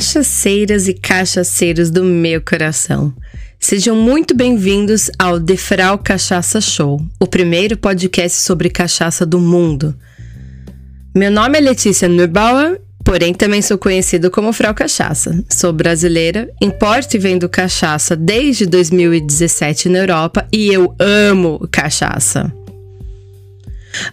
Cachaceiras 0.00 0.88
e 0.88 0.94
cachaceiros 0.94 1.90
do 1.90 2.02
meu 2.02 2.40
coração. 2.40 3.12
Sejam 3.58 3.94
muito 3.94 4.34
bem-vindos 4.34 5.10
ao 5.18 5.38
Defral 5.38 5.98
Cachaça 5.98 6.58
Show, 6.58 7.04
o 7.20 7.26
primeiro 7.26 7.76
podcast 7.76 8.38
sobre 8.38 8.70
cachaça 8.70 9.26
do 9.26 9.38
mundo. 9.38 9.94
Meu 11.14 11.30
nome 11.30 11.58
é 11.58 11.60
Letícia 11.60 12.08
Nurbauer, 12.08 12.80
porém 13.04 13.34
também 13.34 13.60
sou 13.60 13.76
conhecido 13.76 14.30
como 14.30 14.54
Frau 14.54 14.72
Cachaça. 14.72 15.44
Sou 15.50 15.70
brasileira, 15.70 16.50
importo 16.62 17.14
e 17.14 17.18
vendo 17.18 17.46
cachaça 17.46 18.16
desde 18.16 18.64
2017 18.64 19.90
na 19.90 19.98
Europa 19.98 20.48
e 20.50 20.72
eu 20.72 20.96
amo 20.98 21.68
cachaça. 21.70 22.50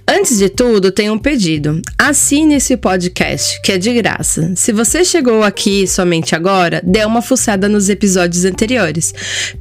Antes 0.08 0.38
de 0.38 0.50
tudo, 0.50 0.92
tenho 0.92 1.14
um 1.14 1.20
pedido. 1.20 1.82
Assine 1.98 2.56
esse 2.56 2.76
podcast, 2.78 3.62
que 3.62 3.72
é 3.72 3.78
de 3.78 3.94
graça. 3.94 4.54
Se 4.56 4.72
você 4.72 5.04
chegou 5.04 5.44
aqui 5.44 5.88
somente 5.88 6.36
agora, 6.36 6.82
dê 6.84 7.04
uma 7.06 7.22
fuçada 7.22 7.70
nos 7.70 7.90
episódios 7.90 8.46
anteriores. 8.46 9.14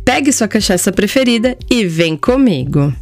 Pegue 0.04 0.32
sua 0.32 0.48
cachaça 0.48 0.92
preferida 0.92 1.56
e 1.70 1.84
vem 1.86 2.16
comigo. 2.16 2.92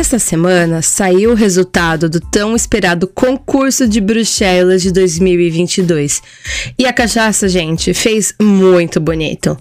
Esta 0.00 0.18
semana 0.18 0.80
saiu 0.80 1.32
o 1.32 1.34
resultado 1.34 2.08
do 2.08 2.20
tão 2.20 2.56
esperado 2.56 3.06
concurso 3.06 3.86
de 3.86 4.00
Bruxelas 4.00 4.80
de 4.80 4.90
2022. 4.90 6.22
E 6.78 6.86
a 6.86 6.92
cachaça, 6.92 7.46
gente, 7.50 7.92
fez 7.92 8.34
muito 8.40 8.98
bonito. 8.98 9.58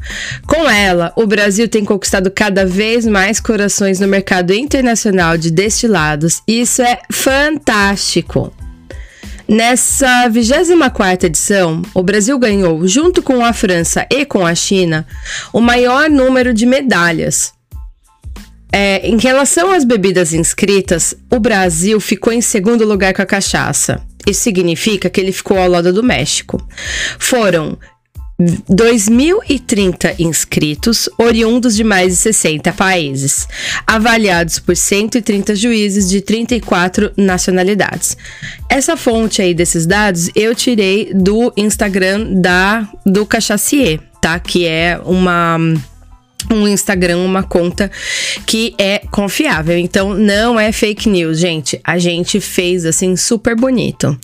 Com 0.48 0.70
ela, 0.70 1.12
o 1.18 1.28
Brasil 1.28 1.68
tem 1.68 1.84
conquistado 1.84 2.31
cada 2.31 2.66
vez 2.66 3.06
mais 3.06 3.42
corações 3.42 4.00
no 4.00 4.08
mercado 4.08 4.54
internacional 4.54 5.38
de 5.38 5.52
destilados. 5.52 6.42
E 6.48 6.62
isso 6.62 6.81
é 6.81 7.02
fantástico. 7.12 8.53
Nessa 9.46 10.30
24ª 10.30 11.26
edição, 11.26 11.81
o 11.94 12.02
Brasil 12.02 12.40
ganhou, 12.40 12.88
junto 12.88 13.22
com 13.22 13.44
a 13.44 13.52
França 13.52 14.08
e 14.09 14.24
com 14.24 14.46
a 14.46 14.56
China, 14.56 15.06
o 15.52 15.59
maior 15.59 16.09
número 16.09 16.53
de 16.53 16.66
medalhas. 16.66 17.59
É, 18.72 19.08
em 19.08 19.17
relação 19.17 19.72
às 19.72 19.84
bebidas 19.84 20.34
inscritas, 20.34 21.16
o 21.30 21.39
Brasil 21.39 22.00
ficou 22.00 22.31
em 22.31 22.42
segundo 22.42 22.86
lugar 22.86 23.14
com 23.14 23.22
a 23.22 23.25
cachaça. 23.25 24.02
Isso 24.28 24.42
significa 24.42 25.09
que 25.09 25.20
ele 25.20 25.31
ficou 25.31 25.58
ao 25.58 25.70
lado 25.70 25.92
do 25.92 26.03
México. 26.03 26.62
Foram 27.17 27.78
2.030 28.40 30.16
inscritos, 30.17 31.09
oriundos 31.17 31.75
de 31.75 31.84
mais 31.84 32.14
de 32.14 32.16
60 32.16 32.72
países, 32.72 33.47
avaliados 33.86 34.59
por 34.59 34.78
130 34.78 35.56
juízes 35.56 36.08
de 36.09 36.22
34 36.22 37.12
nacionalidades. 37.17 38.16
Essa 38.70 38.95
fonte 38.95 39.42
aí 39.42 39.53
desses 39.53 39.86
dados 39.86 40.30
eu 40.36 40.56
tirei 40.56 41.12
do 41.14 41.52
Instagram 41.58 42.36
da 42.36 42.88
do 43.06 43.25
Cachacier, 43.25 44.00
tá? 44.22 44.40
Que 44.40 44.66
é 44.66 45.02
uma 45.03 45.58
um 46.52 46.68
Instagram, 46.68 47.18
uma 47.18 47.44
conta 47.44 47.92
que 48.45 48.73
é 48.78 49.00
confiável. 49.12 49.78
Então 49.78 50.14
não 50.14 50.59
é 50.59 50.72
fake 50.72 51.09
news, 51.09 51.40
gente. 51.40 51.80
A 51.84 51.98
gente 51.98 52.40
fez 52.40 52.86
assim 52.86 53.16
super 53.16 53.56
bonito. 53.56 54.18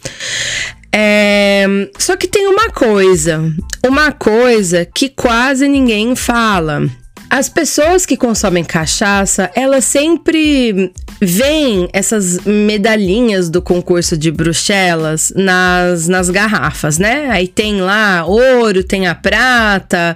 É... 0.91 1.66
Só 1.99 2.16
que 2.16 2.27
tem 2.27 2.47
uma 2.47 2.69
coisa, 2.69 3.41
uma 3.85 4.11
coisa 4.11 4.85
que 4.85 5.09
quase 5.09 5.67
ninguém 5.67 6.16
fala. 6.16 6.89
As 7.30 7.49
pessoas 7.49 8.05
que 8.05 8.16
consomem 8.16 8.63
cachaça, 8.63 9.52
elas 9.55 9.83
sempre 9.83 10.94
veem 11.21 11.88
essas 11.94 12.39
medalhinhas 12.45 13.50
do 13.50 13.62
concurso 13.62 14.17
de 14.17 14.31
Bruxelas 14.31 15.31
nas, 15.35 16.07
nas 16.07 16.29
garrafas, 16.29 16.97
né? 16.97 17.29
Aí 17.29 17.47
tem 17.47 17.81
lá 17.81 18.25
ouro, 18.25 18.84
tem 18.84 19.07
a 19.07 19.16
prata, 19.16 20.16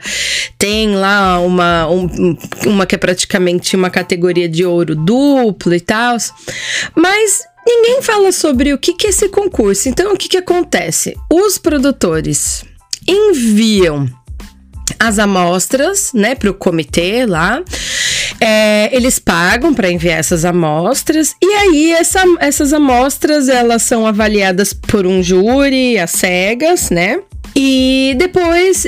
tem 0.58 0.96
lá 0.96 1.40
uma, 1.40 1.88
um, 1.90 2.38
uma 2.66 2.86
que 2.86 2.96
é 2.96 2.98
praticamente 2.98 3.76
uma 3.76 3.90
categoria 3.90 4.50
de 4.50 4.66
ouro 4.66 4.96
duplo 4.96 5.74
e 5.74 5.80
tal. 5.80 6.18
Mas 6.96 7.44
ninguém 7.66 8.02
fala 8.02 8.32
sobre 8.32 8.74
o 8.74 8.78
que, 8.78 8.94
que 8.94 9.08
é 9.08 9.10
esse 9.10 9.30
concurso. 9.30 9.90
Então, 9.90 10.14
o 10.14 10.18
que, 10.18 10.28
que 10.28 10.38
acontece? 10.38 11.16
Os 11.32 11.58
produtores 11.58 12.66
enviam 13.08 14.08
as 15.00 15.20
amostras, 15.20 16.12
né, 16.14 16.36
para 16.36 16.50
o 16.50 16.54
comitê 16.54 17.26
lá. 17.26 17.62
É, 18.42 18.89
eles 19.00 19.18
pagam 19.18 19.74
para 19.74 19.90
enviar 19.90 20.20
essas 20.20 20.44
amostras 20.46 21.36
e 21.42 21.46
aí 21.46 21.92
essa, 21.94 22.22
essas 22.40 22.74
amostras 22.74 23.48
elas 23.48 23.82
são 23.82 24.06
avaliadas 24.06 24.74
por 24.74 25.08
um 25.08 25.24
júri 25.24 25.98
às 25.98 26.12
cegas, 26.12 26.90
né? 26.90 27.20
E 27.56 28.14
depois 28.18 28.86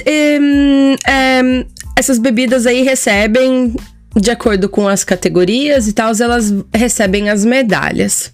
essas 1.97 2.19
bebidas 2.19 2.65
aí 2.65 2.83
recebem 2.83 3.73
de 4.15 4.29
acordo 4.29 4.67
com 4.67 4.87
as 4.87 5.03
categorias 5.03 5.87
e 5.87 5.93
tal, 5.93 6.11
elas 6.19 6.53
recebem 6.73 7.29
as 7.29 7.45
medalhas. 7.45 8.31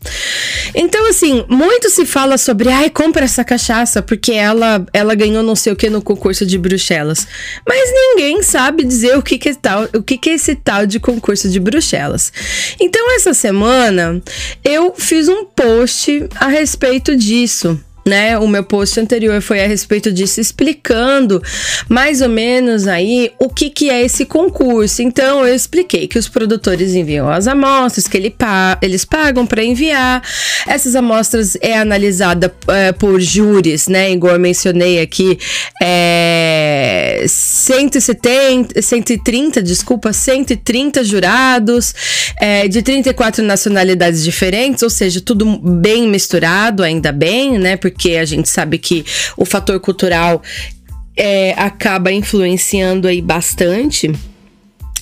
Então, 0.74 1.08
assim, 1.08 1.46
muito 1.48 1.90
se 1.90 2.06
fala 2.06 2.38
sobre, 2.38 2.70
ai, 2.70 2.90
compra 2.90 3.26
essa 3.26 3.44
cachaça 3.44 4.02
porque 4.02 4.32
ela, 4.32 4.86
ela 4.92 5.14
ganhou 5.14 5.44
não 5.44 5.56
sei 5.56 5.74
o 5.74 5.76
que 5.76 5.90
no 5.90 6.02
concurso 6.02 6.46
de 6.46 6.58
Bruxelas. 6.58 7.28
Mas 7.68 7.90
ninguém 7.92 8.42
sabe 8.42 8.84
dizer 8.84 9.18
o 9.18 9.22
que, 9.22 9.38
que 9.38 9.50
é 9.50 9.54
tal, 9.54 9.88
o 9.94 10.02
que, 10.02 10.18
que 10.18 10.30
é 10.32 10.34
esse 10.34 10.56
tal 10.56 10.86
de 10.86 11.00
concurso 11.00 11.50
de 11.50 11.60
Bruxelas. 11.60 12.34
Então, 12.80 13.16
essa 13.16 13.34
semana 13.34 14.22
eu 14.64 14.94
fiz 14.98 15.28
um 15.28 15.46
post 15.46 16.28
a 16.36 16.48
respeito 16.48 17.16
disso 17.16 17.80
né? 18.08 18.38
O 18.38 18.48
meu 18.48 18.64
post 18.64 19.00
anterior 19.00 19.42
foi 19.42 19.64
a 19.64 19.68
respeito 19.68 20.12
disso, 20.12 20.40
explicando 20.40 21.42
mais 21.90 22.22
ou 22.22 22.30
menos 22.30 22.88
aí 22.88 23.32
o 23.38 23.50
que, 23.50 23.70
que 23.70 23.90
é 23.90 24.02
esse 24.04 24.26
concurso. 24.26 25.02
Então, 25.02 25.46
eu 25.46 25.54
expliquei 25.54 26.08
que 26.08 26.18
os 26.18 26.28
produtores 26.28 26.94
enviam 26.96 27.30
as 27.30 27.48
amostras, 27.48 28.08
que 28.08 28.18
ele 28.18 28.30
pa 28.30 28.78
eles 28.82 29.04
pagam 29.04 29.46
para 29.46 29.64
enviar. 29.64 30.22
Essas 30.66 30.96
amostras 30.96 31.58
é 31.62 31.78
analisada 31.78 32.54
é, 32.68 32.92
por 32.92 33.20
júris, 33.20 33.88
né? 33.88 34.12
Igual 34.12 34.34
eu 34.34 34.40
mencionei 34.40 35.02
aqui, 35.02 35.38
é 35.82 37.26
170, 37.28 38.82
130, 38.82 39.62
desculpa, 39.62 40.14
130 40.14 41.04
jurados 41.04 41.94
é, 42.40 42.68
de 42.68 42.82
34 42.82 43.44
nacionalidades 43.44 44.24
diferentes, 44.24 44.84
ou 44.84 44.90
seja, 44.90 45.20
tudo 45.20 45.46
bem 45.58 46.08
misturado, 46.08 46.84
ainda 46.84 47.12
bem, 47.12 47.58
né? 47.58 47.76
Porque 47.76 47.97
porque 47.98 48.16
a 48.16 48.26
gente 48.26 48.48
sabe 48.48 48.78
que 48.78 49.04
o 49.36 49.44
fator 49.44 49.80
cultural 49.80 50.44
é, 51.16 51.54
acaba 51.54 52.12
influenciando 52.12 53.08
aí 53.08 53.24
bastante 53.24 54.12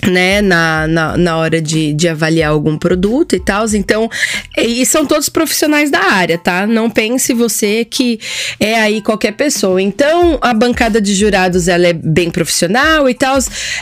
né, 0.04 0.42
na, 0.42 0.88
na, 0.88 1.18
na, 1.18 1.38
hora 1.38 1.62
de, 1.62 1.94
de 1.94 2.08
avaliar 2.08 2.52
algum 2.52 2.78
produto 2.78 3.36
e 3.36 3.40
tal. 3.40 3.66
Então, 3.74 4.10
e 4.58 4.86
são 4.86 5.06
todos 5.06 5.30
profissionais 5.30 5.90
da 5.90 6.00
área, 6.00 6.38
tá? 6.38 6.68
Não 6.68 6.90
pense 6.90 7.34
você 7.34 7.86
que 7.86 8.20
é 8.60 8.80
aí 8.80 9.02
qualquer 9.02 9.32
pessoa. 9.32 9.82
Então, 9.82 10.38
a 10.42 10.54
bancada 10.54 11.02
de 11.02 11.14
jurados, 11.14 11.68
ela 11.68 11.88
é 11.88 11.94
bem 11.94 12.30
profissional 12.30 13.10
e 13.10 13.14
tal. 13.14 13.38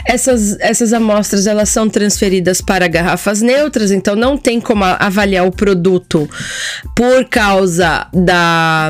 Essas, 0.05 0.57
essas 0.59 0.93
amostras, 0.93 1.47
elas 1.47 1.69
são 1.69 1.89
transferidas 1.89 2.61
para 2.61 2.87
garrafas 2.87 3.41
neutras, 3.41 3.91
então 3.91 4.15
não 4.15 4.37
tem 4.37 4.59
como 4.59 4.83
avaliar 4.83 5.45
o 5.45 5.51
produto 5.51 6.29
por 6.95 7.25
causa 7.25 8.07
da, 8.13 8.89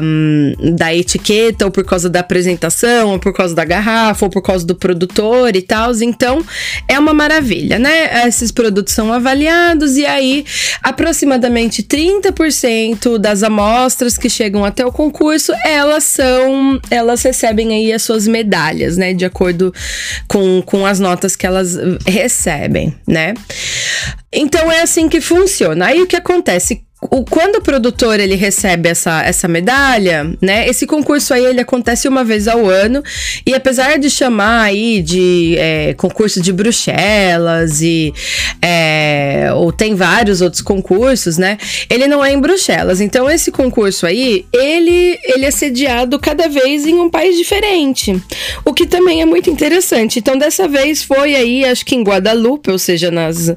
da 0.75 0.93
etiqueta, 0.93 1.65
ou 1.65 1.71
por 1.71 1.83
causa 1.83 2.09
da 2.09 2.19
apresentação, 2.19 3.11
ou 3.11 3.19
por 3.19 3.33
causa 3.33 3.55
da 3.55 3.65
garrafa, 3.65 4.25
ou 4.25 4.29
por 4.29 4.41
causa 4.41 4.65
do 4.65 4.75
produtor 4.75 5.55
e 5.55 5.61
tal. 5.61 5.93
Então, 6.01 6.43
é 6.87 6.97
uma 6.97 7.13
maravilha, 7.23 7.79
né? 7.79 8.27
Esses 8.27 8.51
produtos 8.51 8.93
são 8.93 9.13
avaliados 9.13 9.95
e 9.95 10.05
aí 10.05 10.45
aproximadamente 10.81 11.81
30% 11.81 13.17
das 13.17 13.43
amostras 13.43 14.17
que 14.17 14.29
chegam 14.29 14.65
até 14.65 14.85
o 14.85 14.91
concurso, 14.91 15.53
elas 15.65 16.03
são, 16.03 16.79
elas 16.91 17.21
recebem 17.23 17.73
aí 17.73 17.93
as 17.93 18.01
suas 18.01 18.27
medalhas, 18.27 18.97
né? 18.97 19.13
De 19.13 19.23
acordo 19.23 19.73
com, 20.27 20.61
com 20.61 20.85
as 20.85 20.99
notas 20.99 21.35
que 21.35 21.47
elas 21.47 21.77
recebem, 22.05 22.93
né? 23.07 23.33
Então 24.31 24.71
é 24.71 24.81
assim 24.81 25.07
que 25.07 25.21
funciona. 25.21 25.85
Aí 25.85 26.01
o 26.01 26.07
que 26.07 26.15
acontece? 26.15 26.83
O, 27.09 27.23
quando 27.23 27.57
o 27.57 27.61
produtor 27.61 28.19
ele 28.19 28.35
recebe 28.35 28.89
essa, 28.89 29.23
essa 29.23 29.47
medalha, 29.47 30.35
né? 30.41 30.67
Esse 30.67 30.85
concurso 30.85 31.33
aí 31.33 31.45
ele 31.45 31.61
acontece 31.61 32.07
uma 32.07 32.23
vez 32.23 32.47
ao 32.47 32.69
ano 32.69 33.03
e 33.45 33.53
apesar 33.53 33.97
de 33.97 34.09
chamar 34.09 34.63
aí 34.63 35.01
de 35.01 35.55
é, 35.57 35.93
concurso 35.95 36.41
de 36.41 36.53
Bruxelas 36.53 37.81
e 37.81 38.13
é, 38.61 39.49
ou 39.55 39.71
tem 39.71 39.95
vários 39.95 40.41
outros 40.41 40.61
concursos, 40.61 41.37
né? 41.37 41.57
Ele 41.89 42.07
não 42.07 42.23
é 42.23 42.31
em 42.31 42.39
Bruxelas. 42.39 43.01
Então 43.01 43.29
esse 43.29 43.51
concurso 43.51 44.05
aí 44.05 44.45
ele 44.53 45.19
ele 45.23 45.45
é 45.45 45.51
sediado 45.51 46.19
cada 46.19 46.47
vez 46.47 46.85
em 46.85 46.95
um 46.95 47.09
país 47.09 47.37
diferente, 47.37 48.15
o 48.63 48.73
que 48.73 48.85
também 48.85 49.21
é 49.21 49.25
muito 49.25 49.49
interessante. 49.49 50.19
Então 50.19 50.37
dessa 50.37 50.67
vez 50.67 51.03
foi 51.03 51.35
aí 51.35 51.65
acho 51.65 51.85
que 51.85 51.95
em 51.95 52.03
Guadalupe, 52.03 52.71
ou 52.71 52.79
seja, 52.79 53.11
nas 53.11 53.53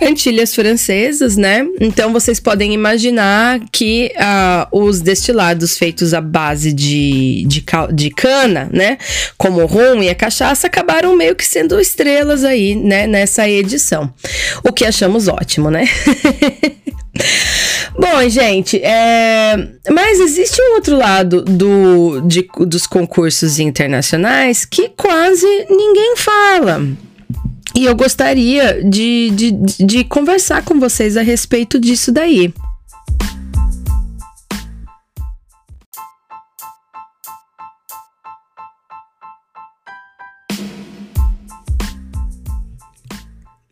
Antilhas 0.00 0.54
Francesas, 0.54 1.36
né? 1.36 1.66
Então 1.80 2.12
vocês 2.12 2.40
podem 2.40 2.72
imaginar 2.72 2.85
que 3.72 4.12
uh, 4.16 4.78
os 4.86 5.00
destilados 5.00 5.76
feitos 5.78 6.14
à 6.14 6.20
base 6.20 6.72
de, 6.72 7.44
de, 7.46 7.64
de 7.92 8.10
cana, 8.10 8.68
né? 8.72 8.98
Como 9.36 9.62
o 9.62 9.66
rum 9.66 10.02
e 10.02 10.08
a 10.08 10.14
cachaça, 10.14 10.66
acabaram 10.66 11.16
meio 11.16 11.34
que 11.34 11.44
sendo 11.44 11.80
estrelas 11.80 12.44
aí, 12.44 12.74
né? 12.74 13.06
Nessa 13.06 13.48
edição. 13.48 14.12
O 14.62 14.72
que 14.72 14.84
achamos 14.84 15.28
ótimo, 15.28 15.70
né? 15.70 15.84
Bom, 17.98 18.28
gente, 18.28 18.78
é... 18.82 19.56
mas 19.90 20.20
existe 20.20 20.60
um 20.60 20.74
outro 20.74 20.96
lado 20.96 21.42
do, 21.42 22.20
de, 22.20 22.46
dos 22.66 22.86
concursos 22.86 23.58
internacionais 23.58 24.64
que 24.66 24.90
quase 24.90 25.46
ninguém 25.70 26.14
fala. 26.16 26.82
E 27.74 27.84
eu 27.84 27.94
gostaria 27.94 28.82
de, 28.82 29.30
de, 29.30 29.50
de 29.84 30.04
conversar 30.04 30.62
com 30.62 30.80
vocês 30.80 31.16
a 31.16 31.22
respeito 31.22 31.78
disso 31.78 32.10
daí. 32.10 32.52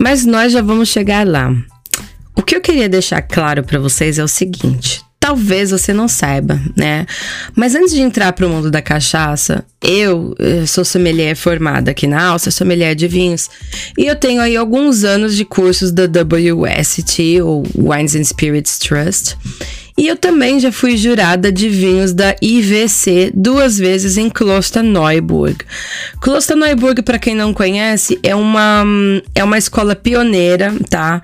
Mas 0.05 0.27
nós 0.27 0.53
já 0.53 0.61
vamos 0.61 0.91
chegar 0.91 1.27
lá. 1.27 1.51
O 2.37 2.43
que 2.43 2.55
eu 2.55 2.61
queria 2.61 2.91
deixar 2.91 3.23
claro 3.23 3.65
para 3.65 3.79
vocês 3.79 4.19
é 4.19 4.23
o 4.23 4.29
seguinte: 4.29 5.01
talvez 5.19 5.71
você 5.71 5.95
não 5.95 6.07
saiba, 6.07 6.61
né? 6.77 7.07
Mas 7.57 7.75
antes 7.75 7.95
de 7.95 8.03
entrar 8.03 8.35
para 8.35 8.47
o 8.47 8.51
mundo 8.51 8.71
da 8.71 8.83
cachaça, 8.83 9.65
eu, 9.81 10.35
eu 10.39 10.67
sou 10.67 10.85
sommelier 10.85 11.35
formada 11.35 11.91
aqui 11.91 12.07
na 12.07 12.23
Áustria, 12.23 12.53
sommelier 12.53 12.95
de 12.95 13.09
vinhos, 13.09 13.49
e 13.97 14.05
eu 14.05 14.15
tenho 14.15 14.43
aí 14.43 14.59
alguns 14.59 15.05
anos 15.05 15.35
de 15.35 15.47
cursos 15.47 15.91
da 15.91 16.03
WST, 16.05 17.41
ou 17.41 17.63
Wines 17.75 18.15
and 18.15 18.25
Spirits 18.25 18.79
Trust. 18.79 19.39
E 19.97 20.09
eu 20.09 20.17
também 20.17 20.59
já 20.59 20.73
fui 20.73 20.97
jurada 20.97 21.53
de 21.53 21.69
vinhos 21.69 22.13
da 22.13 22.35
IVC 22.43 23.31
duas 23.33 23.79
vezes 23.79 24.17
em 24.17 24.29
Klosterneuburg. 24.29 25.59
Klosterneuburg, 26.21 27.01
para 27.03 27.19
quem 27.19 27.35
não 27.35 27.55
conhece, 27.55 28.19
é 28.21 28.35
uma, 28.35 28.85
é 29.37 29.45
uma 29.45 29.57
escola 29.57 29.95
pioneira, 29.95 30.75
tá? 30.91 31.23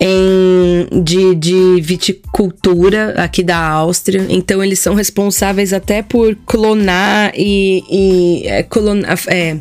Em, 0.00 1.02
de, 1.02 1.34
de 1.34 1.80
viticultura 1.80 3.14
aqui 3.16 3.42
da 3.42 3.58
Áustria. 3.58 4.24
Então, 4.28 4.62
eles 4.62 4.78
são 4.78 4.94
responsáveis 4.94 5.72
até 5.72 6.00
por 6.00 6.36
clonar 6.46 7.32
e. 7.34 7.82
e 7.90 8.46
é, 8.46 8.62
clonar, 8.62 9.18
é, 9.26 9.56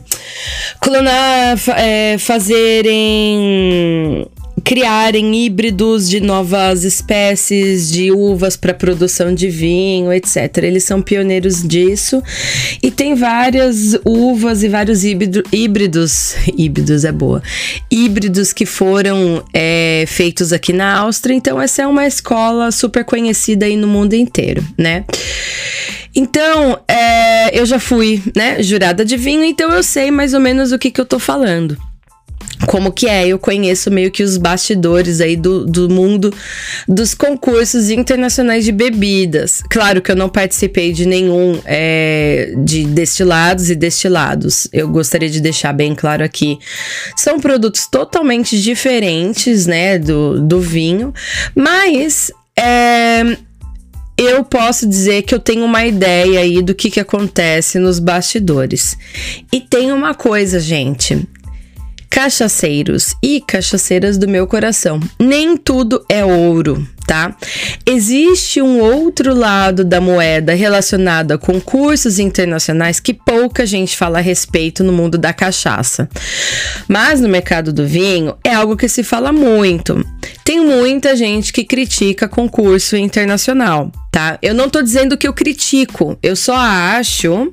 clonar 0.79 1.57
é, 1.77 2.17
fazerem 2.19 4.27
criarem 4.63 5.35
híbridos 5.35 6.09
de 6.09 6.19
novas 6.19 6.83
espécies 6.83 7.91
de 7.91 8.11
uvas 8.11 8.55
para 8.55 8.73
produção 8.73 9.33
de 9.33 9.49
vinho, 9.49 10.11
etc. 10.13 10.57
Eles 10.63 10.83
são 10.83 11.01
pioneiros 11.01 11.61
disso 11.67 12.21
e 12.81 12.89
tem 12.89 13.15
várias 13.15 13.97
uvas 14.05 14.63
e 14.63 14.69
vários 14.69 15.03
híbrido, 15.03 15.43
híbridos, 15.51 16.35
híbridos 16.57 17.03
é 17.03 17.11
boa, 17.11 17.41
híbridos 17.89 18.53
que 18.53 18.65
foram 18.65 19.43
é, 19.53 20.05
feitos 20.07 20.53
aqui 20.53 20.73
na 20.73 20.99
Áustria. 20.99 21.35
Então 21.35 21.59
essa 21.59 21.81
é 21.81 21.87
uma 21.87 22.05
escola 22.05 22.71
super 22.71 23.03
conhecida 23.03 23.65
aí 23.65 23.75
no 23.75 23.87
mundo 23.87 24.13
inteiro, 24.13 24.63
né? 24.77 25.05
Então, 26.13 26.77
é, 26.89 27.57
eu 27.57 27.65
já 27.65 27.79
fui, 27.79 28.21
né, 28.35 28.61
jurada 28.61 29.05
de 29.05 29.15
vinho, 29.15 29.45
então 29.45 29.71
eu 29.71 29.81
sei 29.81 30.11
mais 30.11 30.33
ou 30.33 30.41
menos 30.41 30.73
o 30.73 30.77
que, 30.77 30.91
que 30.91 30.99
eu 30.99 31.05
tô 31.05 31.17
falando 31.17 31.77
como 32.65 32.91
que 32.91 33.07
é. 33.07 33.27
Eu 33.27 33.39
conheço 33.39 33.91
meio 33.91 34.11
que 34.11 34.23
os 34.23 34.37
bastidores 34.37 35.21
aí 35.21 35.35
do, 35.35 35.65
do 35.65 35.89
mundo 35.89 36.33
dos 36.87 37.13
concursos 37.13 37.89
internacionais 37.89 38.65
de 38.65 38.71
bebidas. 38.71 39.61
Claro 39.69 40.01
que 40.01 40.11
eu 40.11 40.15
não 40.15 40.29
participei 40.29 40.91
de 40.91 41.05
nenhum 41.05 41.59
é, 41.65 42.53
de 42.63 42.85
destilados 42.85 43.69
e 43.69 43.75
destilados. 43.75 44.67
Eu 44.71 44.87
gostaria 44.87 45.29
de 45.29 45.41
deixar 45.41 45.73
bem 45.73 45.95
claro 45.95 46.23
aqui. 46.23 46.59
São 47.15 47.39
produtos 47.39 47.87
totalmente 47.87 48.61
diferentes, 48.61 49.65
né, 49.65 49.97
do, 49.97 50.41
do 50.41 50.59
vinho, 50.59 51.13
mas 51.55 52.31
é, 52.57 53.37
eu 54.17 54.43
posso 54.43 54.87
dizer 54.87 55.23
que 55.23 55.33
eu 55.33 55.39
tenho 55.39 55.65
uma 55.65 55.85
ideia 55.85 56.39
aí 56.39 56.61
do 56.61 56.75
que, 56.75 56.91
que 56.91 56.99
acontece 56.99 57.79
nos 57.79 57.99
bastidores. 57.99 58.97
E 59.51 59.59
tem 59.59 59.91
uma 59.91 60.13
coisa, 60.13 60.59
gente 60.59 61.27
cachaceiros 62.11 63.15
e 63.23 63.39
cachaceiras 63.39 64.17
do 64.17 64.27
meu 64.27 64.45
coração. 64.45 64.99
Nem 65.17 65.55
tudo 65.55 66.05
é 66.09 66.25
ouro, 66.25 66.85
tá? 67.07 67.33
Existe 67.85 68.61
um 68.61 68.81
outro 68.81 69.33
lado 69.33 69.85
da 69.85 70.01
moeda 70.01 70.53
relacionado 70.53 71.31
a 71.31 71.37
concursos 71.37 72.19
internacionais 72.19 72.99
que 72.99 73.13
pouca 73.13 73.65
gente 73.65 73.95
fala 73.95 74.17
a 74.17 74.21
respeito 74.21 74.83
no 74.83 74.91
mundo 74.91 75.17
da 75.17 75.31
cachaça. 75.31 76.09
Mas 76.85 77.21
no 77.21 77.29
mercado 77.29 77.71
do 77.71 77.87
vinho 77.87 78.35
é 78.43 78.53
algo 78.53 78.75
que 78.75 78.89
se 78.89 79.03
fala 79.03 79.31
muito. 79.31 80.05
Tem 80.43 80.59
muita 80.59 81.15
gente 81.15 81.53
que 81.53 81.63
critica 81.63 82.27
concurso 82.27 82.97
internacional, 82.97 83.89
tá? 84.11 84.37
Eu 84.41 84.53
não 84.53 84.69
tô 84.69 84.81
dizendo 84.81 85.17
que 85.17 85.27
eu 85.27 85.33
critico, 85.33 86.19
eu 86.21 86.35
só 86.35 86.55
acho 86.57 87.49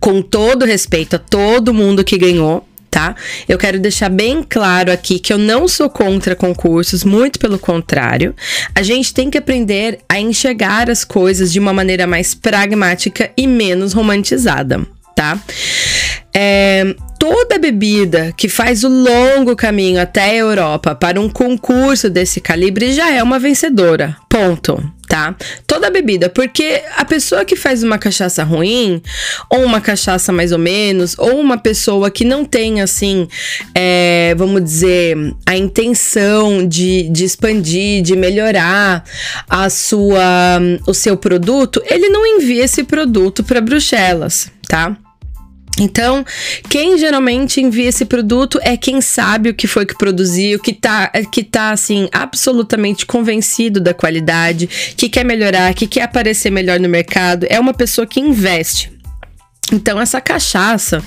com 0.00 0.20
todo 0.22 0.64
respeito 0.64 1.16
a 1.16 1.18
todo 1.18 1.74
mundo 1.74 2.04
que 2.04 2.18
ganhou, 2.18 2.66
tá? 2.90 3.14
Eu 3.48 3.56
quero 3.56 3.78
deixar 3.78 4.08
bem 4.08 4.42
claro 4.42 4.90
aqui 4.90 5.18
que 5.18 5.32
eu 5.32 5.38
não 5.38 5.68
sou 5.68 5.88
contra 5.88 6.34
concursos, 6.34 7.04
muito 7.04 7.38
pelo 7.38 7.58
contrário. 7.58 8.34
A 8.74 8.82
gente 8.82 9.14
tem 9.14 9.30
que 9.30 9.38
aprender 9.38 10.00
a 10.08 10.18
enxergar 10.18 10.90
as 10.90 11.04
coisas 11.04 11.52
de 11.52 11.58
uma 11.58 11.72
maneira 11.72 12.06
mais 12.06 12.34
pragmática 12.34 13.30
e 13.36 13.46
menos 13.46 13.92
romantizada, 13.92 14.84
tá? 15.14 15.38
É, 16.34 16.94
toda 17.20 17.58
bebida 17.58 18.32
que 18.34 18.48
faz 18.48 18.82
o 18.82 18.88
longo 18.88 19.54
caminho 19.54 20.00
até 20.00 20.22
a 20.22 20.34
Europa 20.34 20.94
para 20.94 21.20
um 21.20 21.28
concurso 21.28 22.08
desse 22.08 22.40
calibre 22.40 22.94
já 22.94 23.12
é 23.12 23.22
uma 23.22 23.38
vencedora. 23.38 24.16
Ponto. 24.26 24.82
Tá? 25.06 25.34
Toda 25.66 25.90
bebida, 25.90 26.28
porque 26.28 26.84
a 26.96 27.04
pessoa 27.04 27.44
que 27.44 27.56
faz 27.56 27.82
uma 27.82 27.98
cachaça 27.98 28.44
ruim, 28.44 29.02
ou 29.50 29.64
uma 29.64 29.80
cachaça 29.80 30.32
mais 30.32 30.52
ou 30.52 30.58
menos, 30.58 31.16
ou 31.18 31.40
uma 31.40 31.58
pessoa 31.58 32.12
que 32.12 32.24
não 32.24 32.44
tem, 32.44 32.80
assim, 32.80 33.26
é, 33.74 34.32
vamos 34.38 34.62
dizer, 34.62 35.16
a 35.44 35.56
intenção 35.56 36.64
de, 36.64 37.08
de 37.10 37.24
expandir, 37.24 38.02
de 38.02 38.14
melhorar 38.14 39.02
a 39.48 39.68
sua, 39.68 40.60
o 40.86 40.94
seu 40.94 41.16
produto, 41.16 41.82
ele 41.86 42.08
não 42.08 42.24
envia 42.24 42.64
esse 42.64 42.84
produto 42.84 43.42
para 43.42 43.60
Bruxelas, 43.60 44.48
tá? 44.68 44.96
Então, 45.80 46.24
quem 46.68 46.98
geralmente 46.98 47.58
envia 47.58 47.88
esse 47.88 48.04
produto 48.04 48.60
é 48.62 48.76
quem 48.76 49.00
sabe 49.00 49.48
o 49.48 49.54
que 49.54 49.66
foi 49.66 49.86
que 49.86 49.96
produziu, 49.96 50.60
que 50.60 50.74
tá, 50.74 51.08
que 51.32 51.42
tá 51.42 51.70
assim, 51.70 52.06
absolutamente 52.12 53.06
convencido 53.06 53.80
da 53.80 53.94
qualidade, 53.94 54.66
que 54.94 55.08
quer 55.08 55.24
melhorar, 55.24 55.72
que 55.72 55.86
quer 55.86 56.02
aparecer 56.02 56.50
melhor 56.50 56.78
no 56.78 56.88
mercado. 56.88 57.46
É 57.48 57.58
uma 57.58 57.72
pessoa 57.72 58.06
que 58.06 58.20
investe. 58.20 58.92
Então 59.72 60.00
essa 60.00 60.20
cachaça, 60.20 61.02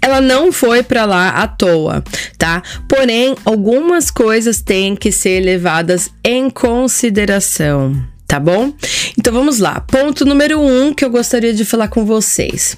ela 0.00 0.20
não 0.20 0.50
foi 0.50 0.82
para 0.82 1.04
lá 1.04 1.28
à 1.28 1.46
toa, 1.46 2.02
tá? 2.38 2.62
Porém, 2.88 3.36
algumas 3.44 4.10
coisas 4.10 4.60
têm 4.60 4.96
que 4.96 5.12
ser 5.12 5.40
levadas 5.40 6.10
em 6.24 6.48
consideração 6.50 8.15
tá 8.26 8.40
bom? 8.40 8.72
Então 9.18 9.32
vamos 9.32 9.58
lá. 9.58 9.80
Ponto 9.80 10.24
número 10.24 10.60
um 10.60 10.92
que 10.92 11.04
eu 11.04 11.10
gostaria 11.10 11.54
de 11.54 11.64
falar 11.64 11.88
com 11.88 12.04
vocês. 12.04 12.76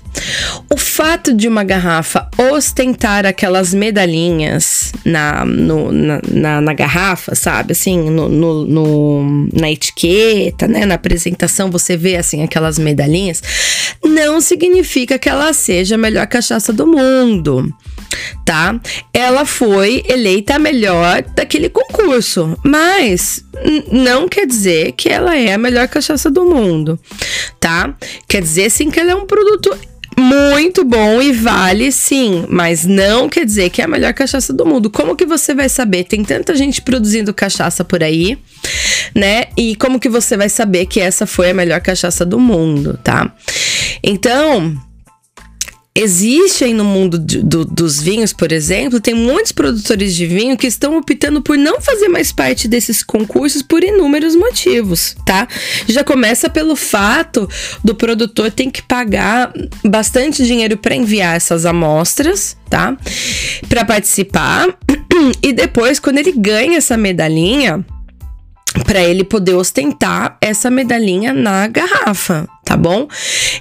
O 0.71 0.77
fato 0.77 1.33
de 1.33 1.49
uma 1.49 1.65
garrafa 1.65 2.29
ostentar 2.53 3.25
aquelas 3.25 3.73
medalhinhas 3.73 4.93
na, 5.05 5.45
no, 5.45 5.91
na, 5.91 6.21
na, 6.31 6.61
na, 6.61 6.73
garrafa, 6.75 7.35
sabe? 7.35 7.73
Assim, 7.73 8.11
no, 8.11 8.29
no, 8.29 8.65
no, 8.67 9.49
na 9.53 9.71
etiqueta, 9.71 10.69
né? 10.69 10.85
Na 10.85 10.95
apresentação 10.95 11.71
você 11.71 11.97
vê 11.97 12.17
assim 12.17 12.43
aquelas 12.43 12.79
medalhinhas. 12.79 13.43
Não 14.05 14.41
significa 14.41 15.19
que 15.19 15.29
ela 15.29 15.53
seja 15.53 15.95
a 15.95 15.99
melhor 15.99 16.27
cachaça 16.27 16.73
do 16.73 16.87
mundo. 16.87 17.73
Tá? 18.45 18.79
Ela 19.13 19.45
foi 19.45 20.03
eleita 20.09 20.57
a 20.57 20.59
melhor 20.59 21.23
daquele 21.35 21.69
concurso, 21.69 22.59
mas 22.65 23.45
não 23.91 24.29
quer 24.29 24.47
dizer 24.47 24.93
que 24.93 25.09
ela 25.09 25.37
é 25.37 25.55
a 25.55 25.59
melhor 25.59 25.89
cachaça 25.89 26.31
do 26.31 26.45
mundo, 26.45 26.99
tá? 27.61 27.95
Quer 28.29 28.43
dizer 28.43 28.71
sim 28.71 28.91
que 28.91 29.01
ela 29.01 29.13
é 29.13 29.15
um 29.15 29.27
produto 29.27 29.77
muito 30.19 30.85
bom 30.85 31.23
e 31.23 31.33
vale 31.33 31.93
sim, 31.93 32.45
mas 32.49 32.85
não 32.85 33.29
quer 33.29 33.47
dizer 33.47 33.71
que 33.71 33.81
é 33.81 33.85
a 33.85 33.89
melhor 33.89 34.13
cachaça 34.13 34.53
do 34.53 34.67
mundo. 34.67 34.91
Como 34.91 35.15
que 35.15 35.25
você 35.25 35.55
vai 35.55 35.69
saber? 35.69 36.05
Tem 36.05 36.25
tanta 36.25 36.57
gente 36.57 36.83
produzindo 36.83 37.33
cachaça 37.33 37.85
por 37.85 38.03
aí, 38.03 38.37
né? 39.15 39.45
E 39.57 39.77
como 39.77 40.01
que 40.01 40.09
você 40.09 40.37
vai 40.37 40.49
saber 40.49 40.87
que 40.87 41.01
essa 41.01 41.25
foi 41.25 41.51
a 41.51 41.55
melhor 41.55 41.81
cachaça 41.81 42.25
do 42.25 42.41
mundo, 42.41 42.99
tá? 43.03 43.33
Então, 44.03 44.77
Existe 46.01 46.63
aí 46.63 46.73
no 46.73 46.85
mundo 46.85 47.19
de, 47.19 47.43
do, 47.43 47.65
dos 47.65 48.01
vinhos, 48.01 48.33
por 48.33 48.53
exemplo, 48.53 49.01
tem 49.01 49.15
muitos 49.15 49.51
produtores 49.51 50.15
de 50.15 50.29
vinho 50.29 50.57
que 50.57 50.69
estão 50.69 50.97
optando 50.97 51.43
por 51.43 51.59
não 51.59 51.81
fazer 51.81 52.09
mais 52.09 52.31
parte 52.31 52.69
desses 52.69 53.03
concursos 53.03 53.63
por 53.63 53.83
inúmeros 53.83 54.37
motivos, 54.37 55.17
tá? 55.27 55.49
Já 55.89 56.05
começa 56.05 56.49
pelo 56.49 56.77
fato 56.77 57.49
do 57.83 57.97
produtor 57.97 58.53
ter 58.53 58.71
que 58.71 58.81
pagar 58.81 59.53
bastante 59.85 60.47
dinheiro 60.47 60.77
para 60.77 60.95
enviar 60.95 61.35
essas 61.35 61.67
amostras, 61.67 62.57
tá? 62.71 62.97
Para 63.69 63.85
participar. 63.85 64.69
E 65.43 65.53
depois, 65.53 65.99
quando 65.99 66.19
ele 66.19 66.31
ganha 66.31 66.79
essa 66.79 66.97
medalhinha, 66.97 67.85
para 68.85 69.03
ele 69.03 69.25
poder 69.25 69.55
ostentar 69.55 70.37
essa 70.41 70.71
medalhinha 70.71 71.33
na 71.33 71.67
garrafa, 71.67 72.47
tá 72.65 72.77
bom? 72.77 73.09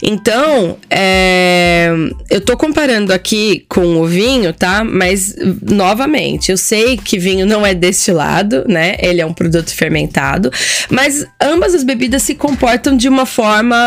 Então, 0.01 0.77
é, 0.89 1.89
eu 2.29 2.41
tô 2.41 2.57
comparando 2.57 3.13
aqui 3.13 3.65
com 3.69 3.97
o 3.97 4.05
vinho, 4.05 4.51
tá? 4.53 4.83
Mas, 4.83 5.35
novamente, 5.61 6.51
eu 6.51 6.57
sei 6.57 6.97
que 6.97 7.17
vinho 7.17 7.45
não 7.45 7.65
é 7.65 7.73
destilado, 7.73 8.65
né? 8.67 8.95
Ele 8.99 9.21
é 9.21 9.25
um 9.25 9.33
produto 9.33 9.73
fermentado, 9.73 10.51
mas 10.89 11.25
ambas 11.41 11.73
as 11.73 11.83
bebidas 11.83 12.23
se 12.23 12.35
comportam 12.35 12.95
de 12.95 13.07
uma 13.07 13.25
forma 13.25 13.77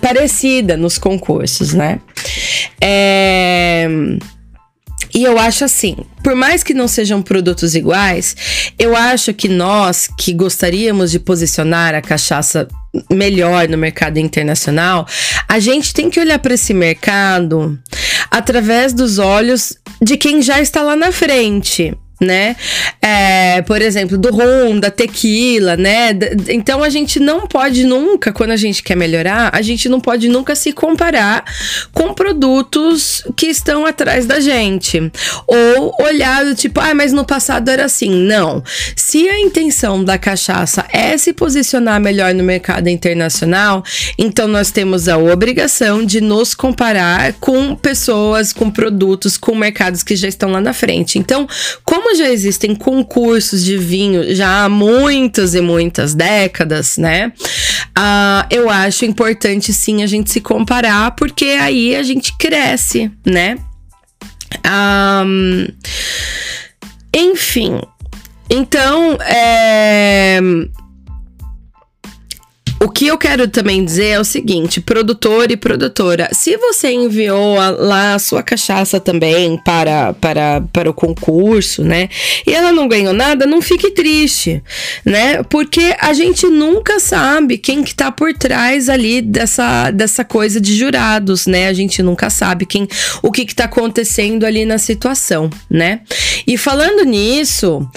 parecida 0.00 0.76
nos 0.76 0.98
concursos, 0.98 1.74
né? 1.74 2.00
É. 2.80 3.88
E 5.16 5.24
eu 5.24 5.38
acho 5.38 5.64
assim, 5.64 5.96
por 6.22 6.34
mais 6.34 6.62
que 6.62 6.74
não 6.74 6.86
sejam 6.86 7.22
produtos 7.22 7.74
iguais, 7.74 8.36
eu 8.78 8.94
acho 8.94 9.32
que 9.32 9.48
nós 9.48 10.06
que 10.06 10.30
gostaríamos 10.34 11.10
de 11.10 11.18
posicionar 11.18 11.94
a 11.94 12.02
cachaça 12.02 12.68
melhor 13.10 13.66
no 13.66 13.78
mercado 13.78 14.18
internacional, 14.18 15.08
a 15.48 15.58
gente 15.58 15.94
tem 15.94 16.10
que 16.10 16.20
olhar 16.20 16.38
para 16.38 16.52
esse 16.52 16.74
mercado 16.74 17.78
através 18.30 18.92
dos 18.92 19.18
olhos 19.18 19.78
de 20.02 20.18
quem 20.18 20.42
já 20.42 20.60
está 20.60 20.82
lá 20.82 20.94
na 20.94 21.10
frente 21.10 21.96
né? 22.20 22.56
É, 23.00 23.62
por 23.62 23.82
exemplo, 23.82 24.16
do 24.16 24.30
rum, 24.30 24.80
da 24.80 24.90
tequila, 24.90 25.76
né? 25.76 26.10
Então 26.48 26.82
a 26.82 26.88
gente 26.88 27.20
não 27.20 27.46
pode 27.46 27.84
nunca, 27.84 28.32
quando 28.32 28.50
a 28.50 28.56
gente 28.56 28.82
quer 28.82 28.96
melhorar, 28.96 29.50
a 29.52 29.62
gente 29.62 29.88
não 29.88 30.00
pode 30.00 30.28
nunca 30.28 30.54
se 30.54 30.72
comparar 30.72 31.44
com 31.92 32.14
produtos 32.14 33.22
que 33.36 33.46
estão 33.46 33.84
atrás 33.84 34.26
da 34.26 34.40
gente. 34.40 35.10
Ou 35.46 35.94
olhar 36.00 36.44
do 36.44 36.54
tipo, 36.54 36.80
ah, 36.80 36.94
mas 36.94 37.12
no 37.12 37.24
passado 37.24 37.68
era 37.68 37.84
assim. 37.84 38.10
Não. 38.10 38.62
Se 38.94 39.28
a 39.28 39.38
intenção 39.38 40.02
da 40.02 40.18
cachaça 40.18 40.84
é 40.92 41.16
se 41.18 41.32
posicionar 41.32 42.00
melhor 42.00 42.32
no 42.34 42.42
mercado 42.42 42.88
internacional, 42.88 43.84
então 44.18 44.48
nós 44.48 44.70
temos 44.70 45.08
a 45.08 45.18
obrigação 45.18 46.04
de 46.04 46.20
nos 46.20 46.54
comparar 46.54 47.34
com 47.34 47.74
pessoas, 47.76 48.52
com 48.52 48.70
produtos, 48.70 49.36
com 49.36 49.54
mercados 49.54 50.02
que 50.02 50.16
já 50.16 50.28
estão 50.28 50.50
lá 50.50 50.60
na 50.60 50.72
frente. 50.72 51.18
Então, 51.18 51.46
como 51.84 52.05
como 52.06 52.14
já 52.14 52.30
existem 52.30 52.72
concursos 52.72 53.64
de 53.64 53.76
vinho 53.76 54.32
já 54.32 54.64
há 54.64 54.68
muitas 54.68 55.56
e 55.56 55.60
muitas 55.60 56.14
décadas, 56.14 56.96
né? 56.96 57.32
Uh, 57.98 58.46
eu 58.48 58.70
acho 58.70 59.04
importante 59.04 59.72
sim 59.72 60.04
a 60.04 60.06
gente 60.06 60.30
se 60.30 60.40
comparar, 60.40 61.10
porque 61.16 61.46
aí 61.46 61.96
a 61.96 62.04
gente 62.04 62.32
cresce, 62.38 63.10
né? 63.26 63.58
Um, 64.64 65.66
enfim, 67.12 67.80
então, 68.48 69.18
é, 69.22 70.38
o 72.78 72.90
que 72.90 73.06
eu 73.06 73.16
quero 73.16 73.48
também 73.48 73.84
dizer 73.84 74.08
é 74.08 74.20
o 74.20 74.24
seguinte, 74.24 74.80
produtor 74.80 75.50
e 75.50 75.56
produtora, 75.56 76.28
se 76.32 76.56
você 76.58 76.90
enviou 76.90 77.58
a, 77.58 77.70
lá 77.70 78.14
a 78.14 78.18
sua 78.18 78.42
cachaça 78.42 79.00
também 79.00 79.56
para, 79.56 80.12
para, 80.14 80.60
para 80.72 80.90
o 80.90 80.94
concurso, 80.94 81.82
né? 81.82 82.08
E 82.46 82.52
ela 82.52 82.72
não 82.72 82.86
ganhou 82.86 83.14
nada, 83.14 83.46
não 83.46 83.62
fique 83.62 83.90
triste, 83.92 84.62
né? 85.04 85.42
Porque 85.44 85.96
a 85.98 86.12
gente 86.12 86.46
nunca 86.46 87.00
sabe 87.00 87.56
quem 87.56 87.82
que 87.82 87.94
tá 87.94 88.12
por 88.12 88.34
trás 88.34 88.88
ali 88.88 89.22
dessa, 89.22 89.90
dessa 89.90 90.24
coisa 90.24 90.60
de 90.60 90.76
jurados, 90.76 91.46
né? 91.46 91.68
A 91.68 91.72
gente 91.72 92.02
nunca 92.02 92.28
sabe 92.28 92.66
quem, 92.66 92.86
o 93.22 93.32
que 93.32 93.46
que 93.46 93.54
tá 93.54 93.64
acontecendo 93.64 94.44
ali 94.44 94.66
na 94.66 94.76
situação, 94.76 95.48
né? 95.70 96.00
E 96.46 96.58
falando 96.58 97.04
nisso, 97.04 97.88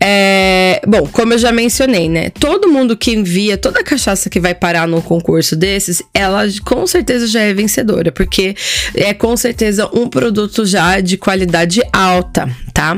é, 0.00 0.80
bom, 0.86 1.08
como 1.10 1.34
eu 1.34 1.38
já 1.38 1.50
mencionei, 1.50 2.08
né? 2.08 2.30
Todo 2.30 2.68
mundo 2.68 2.96
que 2.96 3.10
envia 3.10 3.58
toda 3.58 3.80
a 3.80 3.84
cachaça 3.84 4.27
que 4.28 4.40
vai 4.40 4.54
parar 4.54 4.86
num 4.86 5.00
concurso 5.00 5.56
desses, 5.56 6.02
ela 6.12 6.44
com 6.64 6.86
certeza 6.86 7.26
já 7.26 7.40
é 7.40 7.54
vencedora, 7.54 8.12
porque 8.12 8.54
é 8.94 9.12
com 9.14 9.36
certeza 9.36 9.88
um 9.92 10.08
produto 10.08 10.64
já 10.64 11.00
de 11.00 11.16
qualidade 11.16 11.80
alta, 11.92 12.48
tá? 12.72 12.96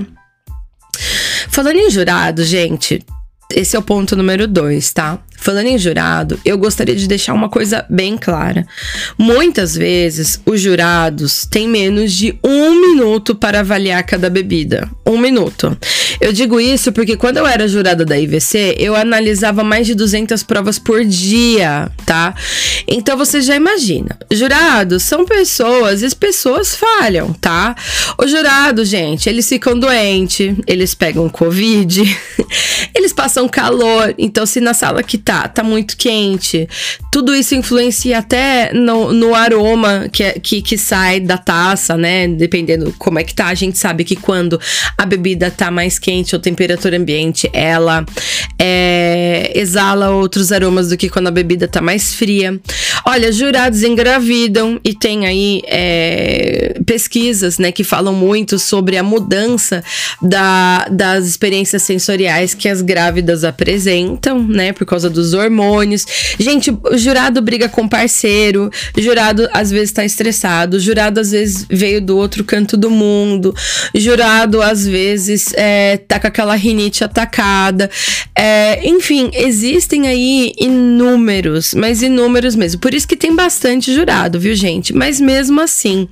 Falando 1.49 1.77
em 1.77 1.91
jurado, 1.91 2.45
gente, 2.45 3.05
esse 3.53 3.75
é 3.75 3.79
o 3.79 3.83
ponto 3.83 4.15
número 4.15 4.47
dois, 4.47 4.93
tá? 4.93 5.19
Falando 5.41 5.69
em 5.69 5.79
jurado, 5.79 6.39
eu 6.45 6.59
gostaria 6.59 6.95
de 6.95 7.09
deixar 7.09 7.33
uma 7.33 7.49
coisa 7.49 7.87
bem 7.89 8.19
clara. 8.19 8.67
Muitas 9.17 9.75
vezes, 9.75 10.39
os 10.45 10.61
jurados 10.61 11.47
têm 11.47 11.67
menos 11.67 12.13
de 12.13 12.39
um 12.45 12.79
minuto 12.79 13.35
para 13.35 13.61
avaliar 13.61 14.03
cada 14.05 14.29
bebida. 14.29 14.87
Um 15.07 15.17
minuto. 15.17 15.77
Eu 16.21 16.31
digo 16.31 16.61
isso 16.61 16.93
porque 16.93 17.17
quando 17.17 17.39
eu 17.39 17.47
era 17.47 17.67
jurada 17.67 18.05
da 18.05 18.19
IVC, 18.19 18.77
eu 18.79 18.95
analisava 18.95 19.65
mais 19.65 19.87
de 19.87 19.95
200 19.95 20.43
provas 20.43 20.79
por 20.79 21.03
dia, 21.07 21.91
tá? 22.05 22.35
Então 22.87 23.17
você 23.17 23.41
já 23.41 23.57
imagina. 23.57 24.19
Jurados 24.31 25.03
são 25.03 25.25
pessoas 25.25 26.03
e 26.03 26.05
as 26.05 26.15
pessoas 26.15 26.77
falham, 26.77 27.33
tá? 27.33 27.75
Os 28.19 28.31
jurados, 28.31 28.89
gente, 28.89 29.27
eles 29.27 29.49
ficam 29.49 29.79
doentes, 29.79 30.55
eles 30.67 30.95
pegam 30.95 31.31
Covid, 31.31 32.03
eles 32.95 33.15
passam 33.15 33.49
calor. 33.49 34.15
Então, 34.19 34.45
se 34.45 34.61
na 34.61 34.75
sala 34.75 35.03
que 35.03 35.17
tá 35.17 35.30
tá, 35.31 35.47
tá 35.47 35.63
muito 35.63 35.97
quente. 35.97 36.69
Tudo 37.13 37.33
isso 37.37 37.55
influencia 37.55 38.19
até 38.19 38.73
no, 38.73 39.13
no 39.13 39.33
aroma 39.33 40.09
que, 40.13 40.25
é, 40.25 40.33
que, 40.33 40.61
que 40.61 40.77
sai 40.77 41.21
da 41.21 41.39
taça, 41.39 41.97
né? 41.97 42.27
Dependendo 42.27 42.93
como 42.99 43.21
é 43.21 43.23
que 43.23 43.33
tá. 43.33 43.47
A 43.47 43.55
gente 43.55 43.79
sabe 43.79 44.03
que 44.03 44.17
quando 44.17 44.61
a 44.99 45.07
bebida 45.07 45.49
tá 45.49 45.71
mais 45.71 46.01
quente 46.01 46.35
ou 46.35 46.41
temperatura 46.41 46.97
ambiente, 46.97 47.49
ela 47.53 48.05
é, 48.59 49.53
exala 49.55 50.11
outros 50.11 50.51
aromas 50.51 50.89
do 50.89 50.97
que 50.97 51.09
quando 51.09 51.29
a 51.29 51.31
bebida 51.31 51.69
tá 51.69 51.81
mais 51.81 52.13
fria. 52.13 52.61
Olha, 53.07 53.31
jurados 53.31 53.85
engravidam 53.85 54.81
e 54.85 54.95
tem 54.95 55.27
aí 55.27 55.63
é, 55.67 56.81
pesquisas, 56.85 57.57
né, 57.59 57.71
que 57.71 57.85
falam 57.85 58.13
muito 58.13 58.59
sobre 58.59 58.97
a 58.97 59.03
mudança 59.03 59.83
da, 60.21 60.87
das 60.91 61.27
experiências 61.27 61.83
sensoriais 61.83 62.53
que 62.53 62.69
as 62.69 62.83
grávidas 62.83 63.45
apresentam, 63.45 64.43
né, 64.43 64.73
por 64.73 64.85
causa 64.85 65.09
do 65.09 65.20
dos 65.21 65.35
hormônios. 65.35 66.07
Gente, 66.39 66.71
o 66.71 66.97
jurado 66.97 67.41
briga 67.43 67.69
com 67.69 67.89
parceiro, 67.89 68.71
jurado 68.97 69.49
às 69.53 69.71
vezes 69.71 69.93
tá 69.93 70.05
estressado, 70.05 70.81
jurado 70.81 71.21
às 71.21 71.31
vezes 71.31 71.67
veio 71.69 72.01
do 72.01 72.17
outro 72.17 72.45
canto 72.45 72.77
do 72.77 72.91
mundo, 72.91 73.55
jurado 73.95 74.63
às 74.63 74.87
vezes 74.87 75.53
é, 75.55 75.99
tá 75.99 76.19
com 76.19 76.27
aquela 76.27 76.55
rinite 76.55 77.05
atacada. 77.05 77.91
É, 78.37 78.87
enfim, 78.89 79.31
existem 79.35 80.09
aí 80.09 80.53
inúmeros, 80.59 81.75
mas 81.75 82.03
inúmeros 82.03 82.55
mesmo. 82.55 82.81
Por 82.81 82.95
isso 82.95 83.07
que 83.07 83.17
tem 83.17 83.35
bastante 83.35 83.95
jurado, 83.95 84.41
viu, 84.41 84.55
gente? 84.55 84.95
Mas 84.95 85.21
mesmo 85.21 85.61
assim, 85.61 86.09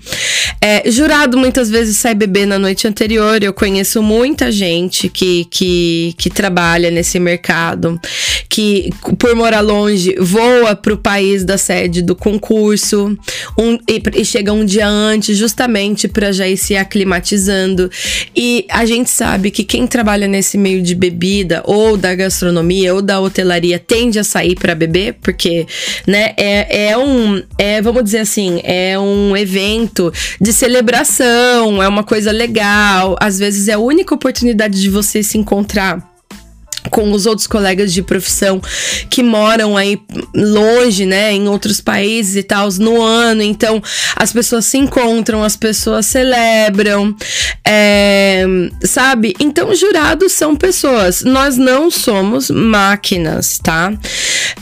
é, 0.61 0.91
jurado 0.91 1.39
muitas 1.39 1.71
vezes 1.71 1.97
sai 1.97 2.15
beber 2.15 2.47
na 2.47 2.59
noite 2.59 2.87
anterior. 2.87 3.43
Eu 3.43 3.53
conheço 3.53 4.03
muita 4.03 4.51
gente 4.53 5.09
que, 5.09 5.47
que, 5.51 6.15
que 6.19 6.31
trabalha 6.31 6.91
nesse 6.91 7.19
mercado, 7.19 8.01
que, 8.49 8.91
por 9.19 9.35
morar 9.35 9.61
longe, 9.61 10.15
voa 10.19 10.75
para 10.75 10.95
o 10.95 10.97
país 10.97 11.45
da 11.45 11.57
sede 11.57 12.03
do 12.03 12.15
concurso 12.15 13.17
um, 13.59 13.79
e, 13.89 14.03
e, 14.15 14.25
chega 14.25 14.53
um 14.53 14.65
dia 14.65 14.87
antes, 14.87 15.37
justamente 15.37 16.09
para 16.09 16.33
já 16.33 16.47
ir 16.49 16.57
se 16.57 16.77
aclimatizando. 16.77 17.91
E 18.35 18.67
a 18.69 18.85
gente 18.85 19.11
sabe 19.11 19.51
que 19.51 19.65
quem 19.65 19.87
trabalha 19.87 20.27
nesse 20.27 20.59
meio 20.59 20.83
de 20.83 20.95
bebida, 20.95 21.63
ou 21.65 21.97
da 21.97 22.15
gastronomia, 22.15 22.95
ou 22.95 23.03
da 23.03 23.21
hotelaria, 23.21 23.79
tende 23.79 24.19
a 24.19 24.25
sair 24.25 24.55
para 24.55 24.75
beber, 24.75 25.15
porque 25.23 25.67
né, 26.07 26.35
é, 26.37 26.89
é 26.91 26.99
um, 26.99 27.43
é, 27.57 27.81
vamos 27.81 28.05
dizer 28.05 28.19
assim, 28.19 28.61
é 28.65 28.99
um 28.99 29.37
evento 29.37 30.13
de 30.41 30.53
celebração, 30.53 31.83
é 31.83 31.89
uma 31.89 32.03
coisa 32.03 32.33
legal. 32.33 33.17
Às 33.21 33.39
vezes 33.39 33.69
é 33.69 33.75
a 33.75 33.79
única 33.79 34.15
oportunidade 34.15 34.81
de 34.81 34.91
você 34.91 35.23
se 35.23 35.39
encontrar 35.39 36.18
com 36.91 37.13
os 37.13 37.27
outros 37.27 37.47
colegas 37.47 37.93
de 37.93 38.03
profissão 38.03 38.61
que 39.11 39.23
moram 39.23 39.77
aí 39.77 40.01
longe, 40.35 41.05
né, 41.05 41.33
em 41.33 41.49
outros 41.49 41.81
países 41.81 42.37
e 42.37 42.43
tal, 42.43 42.69
no 42.79 43.03
ano. 43.03 43.43
Então, 43.43 43.83
as 44.17 44.33
pessoas 44.33 44.67
se 44.67 44.79
encontram, 44.79 45.43
as 45.43 45.57
pessoas 45.57 46.07
celebram, 46.07 47.15
é, 47.67 48.45
sabe? 48.85 49.35
Então, 49.41 49.75
jurados 49.75 50.33
são 50.33 50.57
pessoas. 50.57 51.23
Nós 51.23 51.57
não 51.57 51.91
somos 51.91 52.51
máquinas, 52.51 53.59
tá? 53.59 53.93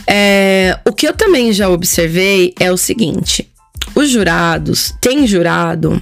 É, 0.07 0.77
o 0.85 0.93
que 0.93 1.07
eu 1.07 1.13
também 1.13 1.51
já 1.53 1.69
observei 1.69 2.53
é 2.59 2.71
o 2.71 2.77
seguinte 2.77 3.47
os 3.95 4.09
jurados, 4.09 4.93
tem 5.01 5.25
jurado, 5.25 5.99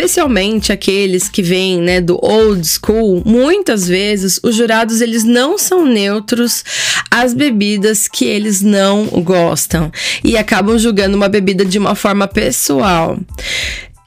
especialmente 0.00 0.72
aqueles 0.72 1.28
que 1.28 1.42
vêm, 1.42 1.78
né, 1.78 2.00
do 2.00 2.18
old 2.24 2.66
school, 2.66 3.22
muitas 3.26 3.86
vezes 3.86 4.40
os 4.42 4.54
jurados 4.56 5.02
eles 5.02 5.24
não 5.24 5.58
são 5.58 5.84
neutros 5.84 6.64
às 7.10 7.34
bebidas 7.34 8.08
que 8.08 8.24
eles 8.24 8.62
não 8.62 9.04
gostam 9.22 9.92
e 10.24 10.38
acabam 10.38 10.78
julgando 10.78 11.16
uma 11.16 11.28
bebida 11.28 11.66
de 11.66 11.78
uma 11.78 11.94
forma 11.94 12.26
pessoal 12.26 13.18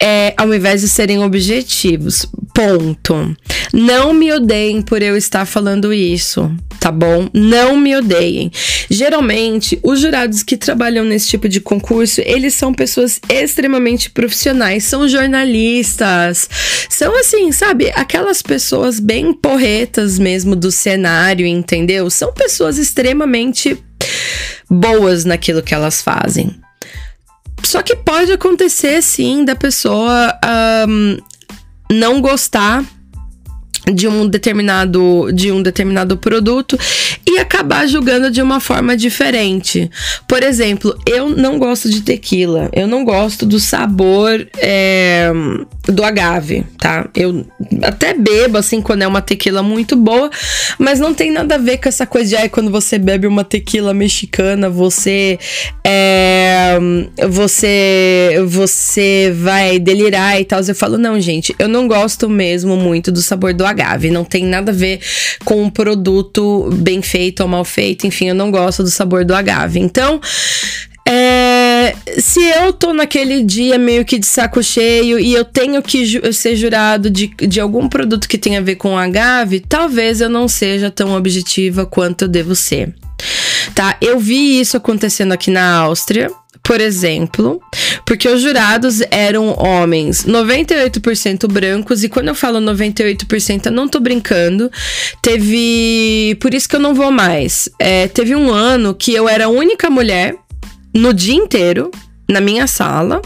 é, 0.06 0.34
ao 0.36 0.54
invés 0.54 0.82
de 0.82 0.90
serem 0.90 1.20
objetivos. 1.20 2.28
Ponto. 2.54 3.36
Não 3.72 4.14
me 4.14 4.34
odeiem 4.34 4.82
por 4.82 5.02
eu 5.02 5.16
estar 5.16 5.46
falando 5.46 5.94
isso, 5.94 6.54
tá 6.78 6.92
bom? 6.92 7.30
Não 7.34 7.78
me 7.78 7.96
odeiem. 7.96 8.52
Geralmente, 8.90 9.80
os 9.82 10.02
jurados 10.02 10.44
que 10.44 10.58
trabalham 10.58 11.06
nesse 11.06 11.30
tipo 11.30 11.48
de 11.48 11.62
concurso, 11.62 12.20
eles 12.26 12.54
são 12.54 12.74
pessoas 12.74 13.22
extremamente 13.30 14.10
profissionais, 14.10 14.84
são 14.84 15.08
jornalistas, 15.08 16.50
são 16.90 17.18
assim, 17.18 17.54
sabe, 17.54 17.90
aquelas 17.96 18.42
pessoas 18.42 19.00
bem 19.00 19.34
porretas 19.34 20.20
mesmo 20.20 20.54
do 20.54 20.70
cenário, 20.70 21.48
entendeu? 21.48 22.10
São 22.10 22.34
pessoas 22.34 22.78
extremamente 22.78 23.82
boas 24.70 25.24
naquilo 25.24 25.64
que 25.64 25.74
elas 25.74 26.02
fazem. 26.02 26.54
Só 27.66 27.82
que 27.82 27.96
pode 27.96 28.32
acontecer, 28.32 29.02
sim, 29.02 29.46
da 29.46 29.56
pessoa 29.56 30.38
um, 30.88 31.18
não 31.92 32.22
gostar 32.22 32.84
de 33.92 34.08
um 34.08 34.28
determinado 34.28 35.32
de 35.34 35.52
um 35.52 35.62
determinado 35.62 36.16
produto 36.18 36.78
e 37.28 37.38
acabar 37.40 37.88
julgando 37.88 38.32
de 38.32 38.42
uma 38.42 38.60
forma 38.60 38.96
diferente. 38.96 39.90
Por 40.28 40.42
exemplo, 40.44 40.98
eu 41.06 41.30
não 41.30 41.58
gosto 41.58 41.90
de 41.90 42.02
tequila, 42.02 42.70
eu 42.74 42.88
não 42.88 43.04
gosto 43.04 43.46
do 43.46 43.60
sabor 43.60 44.48
é, 44.58 45.32
do 45.86 46.04
agave, 46.04 46.64
tá? 46.78 47.10
Eu 47.16 47.46
até 47.82 48.14
bebo 48.14 48.58
assim 48.58 48.82
quando 48.82 49.02
é 49.02 49.08
uma 49.08 49.22
tequila 49.22 49.62
muito 49.62 49.96
boa, 49.96 50.30
mas 50.78 51.00
não 51.00 51.14
tem 51.14 51.32
nada 51.32 51.56
a 51.56 51.58
ver 51.58 51.78
com 51.78 51.90
essa 51.90 52.06
coisa 52.06 52.38
de 52.38 52.50
quando 52.50 52.72
você 52.72 52.98
bebe 52.98 53.28
uma 53.28 53.44
tequila 53.44 53.94
mexicana, 53.94 54.70
você 54.70 55.38
é, 55.84 56.33
você 57.30 58.42
você 58.46 59.34
vai 59.36 59.80
delirar 59.80 60.40
e 60.40 60.46
tal. 60.46 60.62
Eu 60.62 60.76
falo 60.76 60.98
não, 60.98 61.20
gente, 61.20 61.56
eu 61.60 61.68
não 61.68 61.88
gosto 61.88 62.30
mesmo 62.30 62.76
muito 62.78 63.12
do 63.12 63.22
sabor 63.22 63.54
do 63.54 63.66
agave, 63.66 64.10
não 64.10 64.24
tem 64.24 64.46
nada 64.46 64.72
a 64.72 64.76
ver 64.76 65.00
com 65.44 65.62
um 65.62 65.70
produto 65.70 66.70
bem 66.74 67.02
feito 67.02 67.42
ou 67.42 67.48
mal 67.48 67.66
feito, 67.66 68.08
enfim, 68.08 68.30
eu 68.30 68.36
não 68.36 68.52
gosto 68.52 68.84
do 68.84 68.90
sabor 68.90 69.26
do 69.26 69.34
agave. 69.34 69.80
Então, 69.80 70.20
é, 71.06 71.96
se 72.18 72.40
eu 72.40 72.72
tô 72.72 72.94
naquele 72.94 73.44
dia 73.44 73.78
meio 73.78 74.06
que 74.06 74.18
de 74.18 74.26
saco 74.26 74.64
cheio 74.64 75.20
e 75.20 75.34
eu 75.34 75.44
tenho 75.44 75.82
que 75.82 76.06
ju 76.06 76.32
ser 76.32 76.56
jurado 76.56 77.10
de, 77.10 77.28
de 77.28 77.60
algum 77.60 77.90
produto 77.90 78.28
que 78.28 78.38
tenha 78.38 78.60
a 78.60 78.64
ver 78.64 78.76
com 78.76 78.98
agave, 78.98 79.60
talvez 79.60 80.22
eu 80.22 80.30
não 80.30 80.48
seja 80.48 80.90
tão 80.90 81.14
objetiva 81.14 81.86
quanto 81.86 82.24
eu 82.24 82.28
devo 82.30 82.56
ser. 82.56 82.94
Tá? 83.76 83.98
Eu 84.02 84.20
vi 84.20 84.60
isso 84.60 84.78
acontecendo 84.78 85.34
aqui 85.34 85.52
na 85.52 85.78
Áustria 85.78 86.32
por 86.64 86.80
exemplo, 86.80 87.62
porque 88.06 88.28
os 88.28 88.42
jurados 88.42 89.02
eram 89.12 89.54
homens 89.60 90.26
98% 90.26 91.46
brancos, 91.52 92.04
e 92.04 92.10
quando 92.10 92.30
eu 92.30 92.36
falo 92.36 92.60
98%, 92.60 93.66
eu 93.66 93.72
não 93.72 93.88
tô 93.88 94.00
brincando. 94.00 94.72
Teve. 95.22 96.38
Por 96.40 96.54
isso 96.54 96.70
que 96.70 96.76
eu 96.78 96.80
não 96.80 96.94
vou 96.94 97.12
mais. 97.12 97.68
É, 97.78 98.08
teve 98.08 98.34
um 98.34 98.50
ano 98.50 98.94
que 98.94 99.14
eu 99.14 99.28
era 99.28 99.46
a 99.46 99.50
única 99.50 99.90
mulher 99.90 100.36
no 100.94 101.14
dia 101.14 101.36
inteiro 101.36 101.92
na 102.28 102.40
minha 102.40 102.68
sala. 102.68 103.22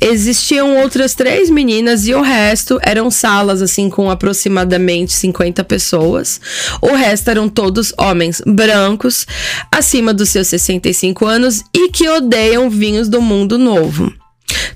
Existiam 0.00 0.78
outras 0.78 1.14
três 1.14 1.50
meninas 1.50 2.06
e 2.06 2.14
o 2.14 2.22
resto 2.22 2.78
eram 2.82 3.10
salas 3.10 3.62
assim 3.62 3.90
com 3.90 4.10
aproximadamente 4.10 5.12
50 5.12 5.64
pessoas. 5.64 6.40
O 6.80 6.94
resto 6.94 7.30
eram 7.30 7.48
todos 7.48 7.92
homens 7.98 8.42
brancos, 8.46 9.26
acima 9.70 10.14
dos 10.14 10.30
seus 10.30 10.48
65 10.48 11.26
anos 11.26 11.62
e 11.74 11.90
que 11.90 12.08
odeiam 12.08 12.70
vinhos 12.70 13.08
do 13.08 13.20
mundo 13.20 13.58
novo 13.58 14.12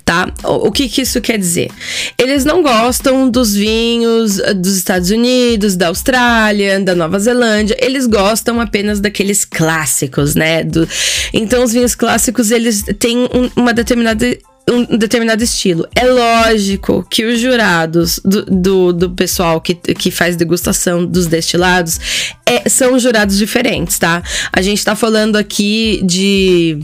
tá? 0.03 0.31
O, 0.43 0.71
que, 0.71 0.87
que 0.89 1.01
isso 1.01 1.21
quer 1.21 1.37
dizer? 1.37 1.69
Eles 2.17 2.45
não 2.45 2.61
gostam 2.61 3.29
dos 3.29 3.55
vinhos 3.55 4.39
eh, 4.39 4.53
dos 4.53 4.77
Estados 4.77 5.09
Unidos, 5.09 5.75
da 5.75 5.87
Austrália, 5.87 6.79
da 6.79 6.95
Nova 6.95 7.19
Zelândia, 7.19 7.77
eles 7.79 8.05
gostam 8.05 8.59
apenas 8.59 8.99
daqueles 8.99 9.45
clássicos, 9.45 10.35
né? 10.35 10.63
Do, 10.63 10.87
então, 11.33 11.63
os 11.63 11.73
vinhos 11.73 11.95
clássicos, 11.95 12.51
eles 12.51 12.83
têm 12.99 13.19
um, 13.19 13.49
uma 13.55 13.73
determinada 13.73 14.37
um 14.69 14.97
determinado 14.97 15.43
estilo. 15.43 15.85
É 15.93 16.05
lógico 16.05 17.05
que 17.09 17.25
os 17.25 17.39
jurados 17.39 18.19
do, 18.23 18.45
do, 18.45 18.93
do, 18.93 19.09
pessoal 19.09 19.59
que, 19.59 19.75
que 19.75 20.09
faz 20.09 20.35
degustação 20.35 21.05
dos 21.05 21.27
destilados 21.27 21.99
é, 22.45 22.69
são 22.69 22.97
jurados 22.97 23.37
diferentes, 23.37 23.99
tá? 23.99 24.23
A 24.51 24.61
gente 24.61 24.83
tá 24.83 24.95
falando 24.95 25.35
aqui 25.35 26.01
de. 26.03 26.79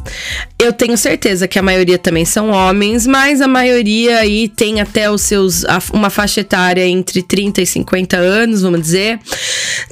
Eu 0.57 0.73
tenho 0.73 0.97
certeza 0.97 1.47
que 1.47 1.57
a 1.57 1.61
maioria 1.61 1.97
também 1.97 2.25
são 2.25 2.49
homens, 2.49 3.07
mas 3.07 3.39
a 3.39 3.47
maioria 3.47 4.17
aí 4.17 4.49
tem 4.49 4.81
até 4.81 5.09
os 5.09 5.21
seus. 5.21 5.63
uma 5.93 6.09
faixa 6.09 6.41
etária 6.41 6.85
entre 6.85 7.23
30 7.23 7.61
e 7.61 7.65
50 7.65 8.17
anos, 8.17 8.61
vamos 8.61 8.81
dizer. 8.81 9.19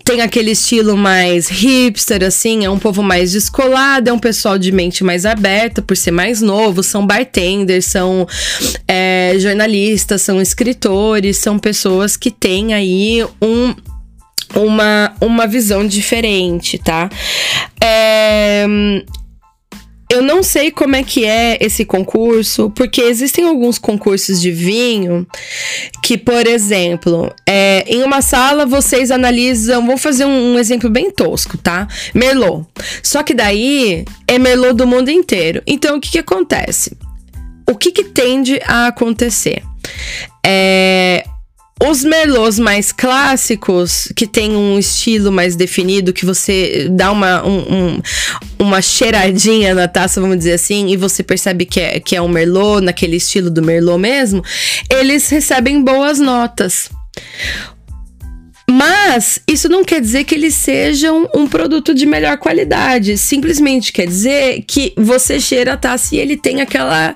Tem 0.04 0.22
aquele 0.22 0.52
estilo 0.52 0.98
mais 0.98 1.48
hipster, 1.48 2.24
assim, 2.24 2.66
é 2.66 2.70
um 2.70 2.80
povo 2.80 3.02
mais 3.02 3.32
descolado, 3.32 4.10
é 4.10 4.14
um 4.14 4.20
pessoal 4.20 4.58
de 4.58 4.72
mente 4.74 5.04
mais 5.06 5.26
aberta 5.26 5.82
por 5.82 5.96
ser 5.96 6.12
mais 6.12 6.42
novo, 6.42 6.84
são 6.84 7.06
bartenders 7.06 7.77
são 7.86 8.28
é, 8.88 9.36
jornalistas, 9.38 10.22
são 10.22 10.42
escritores, 10.42 11.38
são 11.38 11.60
pessoas 11.60 12.18
que 12.18 12.32
têm 12.32 12.74
aí 12.74 13.26
um 13.42 13.76
uma, 14.56 15.14
uma 15.20 15.46
visão 15.46 15.86
diferente, 15.86 16.78
tá? 16.78 17.10
É, 17.84 18.66
eu 20.10 20.22
não 20.22 20.42
sei 20.42 20.72
como 20.72 20.96
é 20.96 21.04
que 21.04 21.26
é 21.26 21.58
esse 21.60 21.84
concurso, 21.84 22.70
porque 22.70 23.02
existem 23.02 23.46
alguns 23.46 23.78
concursos 23.78 24.42
de 24.42 24.52
vinho 24.52 25.28
que, 26.02 26.18
por 26.18 26.48
exemplo, 26.48 27.34
é, 27.46 27.84
em 27.88 28.04
uma 28.04 28.22
sala 28.22 28.66
vocês 28.66 29.12
analisam. 29.12 29.86
Vou 29.86 29.98
fazer 29.98 30.24
um, 30.24 30.54
um, 30.54 30.60
exemplo 30.60 30.90
bem 30.90 31.12
tosco, 31.12 31.58
tá? 31.58 31.88
Merlot. 32.14 32.66
Só 33.04 33.22
que 33.22 33.34
daí 33.34 34.06
é 34.26 34.40
Merlot 34.40 34.76
do 34.76 34.88
mundo 34.88 35.12
inteiro. 35.12 35.62
Então 35.68 35.98
o 35.98 36.00
que, 36.00 36.12
que 36.12 36.20
acontece? 36.20 36.96
O 37.70 37.76
que, 37.76 37.92
que 37.92 38.04
tende 38.04 38.60
a 38.66 38.88
acontecer? 38.88 39.64
É, 40.46 41.24
os 41.84 42.04
merlots 42.04 42.58
mais 42.58 42.92
clássicos, 42.92 44.12
que 44.16 44.26
tem 44.26 44.56
um 44.56 44.80
estilo 44.80 45.32
mais 45.32 45.56
definido, 45.56 46.12
que 46.12 46.26
você 46.26 46.88
dá 46.90 47.12
uma, 47.12 47.46
um, 47.46 47.60
um, 47.60 48.02
uma 48.58 48.82
cheiradinha 48.82 49.76
na 49.76 49.88
taça, 49.88 50.20
vamos 50.20 50.38
dizer 50.38 50.54
assim, 50.54 50.88
e 50.90 50.98
você 50.98 51.22
percebe 51.22 51.66
que 51.66 51.80
é, 51.80 52.00
que 52.00 52.16
é 52.16 52.22
um 52.22 52.28
merlot, 52.28 52.84
naquele 52.84 53.18
estilo 53.18 53.52
do 53.52 53.62
merlot 53.62 54.00
mesmo, 54.00 54.44
eles 54.90 55.30
recebem 55.30 55.84
boas 55.84 56.20
notas. 56.20 56.90
Mas 58.70 59.40
isso 59.48 59.70
não 59.70 59.84
quer 59.84 60.02
dizer 60.02 60.26
que 60.26 60.36
eles 60.36 60.54
sejam 60.54 61.28
um 61.34 61.48
produto 61.48 61.94
de 61.94 62.06
melhor 62.06 62.38
qualidade. 62.38 63.18
Simplesmente 63.18 63.94
quer 63.94 64.06
dizer 64.06 64.64
que 64.68 64.94
você 64.98 65.40
cheira 65.40 65.74
a 65.74 65.78
taça 65.78 66.14
e 66.14 66.20
ele 66.20 66.36
tem 66.36 66.62
aquela. 66.62 67.16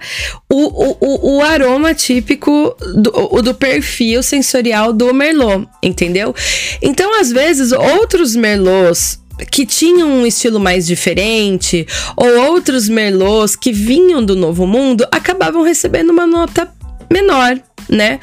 O, 0.49 0.95
o, 0.99 1.37
o 1.37 1.41
aroma 1.41 1.93
típico 1.93 2.75
do, 2.95 3.41
do 3.41 3.53
perfil 3.53 4.23
sensorial 4.23 4.93
do 4.93 5.13
Merlot, 5.13 5.67
entendeu? 5.83 6.33
Então, 6.81 7.19
às 7.19 7.31
vezes, 7.31 7.73
outros 7.73 8.35
Merlots 8.35 9.19
que 9.49 9.65
tinham 9.65 10.09
um 10.09 10.25
estilo 10.25 10.59
mais 10.59 10.85
diferente, 10.85 11.87
ou 12.15 12.51
outros 12.51 12.87
merlots 12.87 13.55
que 13.55 13.71
vinham 13.71 14.23
do 14.23 14.35
Novo 14.35 14.67
Mundo, 14.67 15.07
acabavam 15.11 15.63
recebendo 15.63 16.11
uma 16.11 16.27
nota 16.27 16.71
menor, 17.11 17.59
né? 17.91 18.21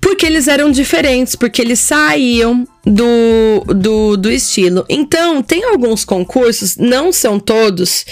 Porque 0.00 0.24
eles 0.24 0.46
eram 0.46 0.70
diferentes, 0.70 1.34
porque 1.34 1.60
eles 1.60 1.80
saíam 1.80 2.66
do, 2.86 3.64
do, 3.74 4.16
do 4.16 4.30
estilo. 4.30 4.86
Então, 4.88 5.42
tem 5.42 5.64
alguns 5.64 6.04
concursos, 6.04 6.76
não 6.76 7.12
são 7.12 7.40
todos, 7.40 8.06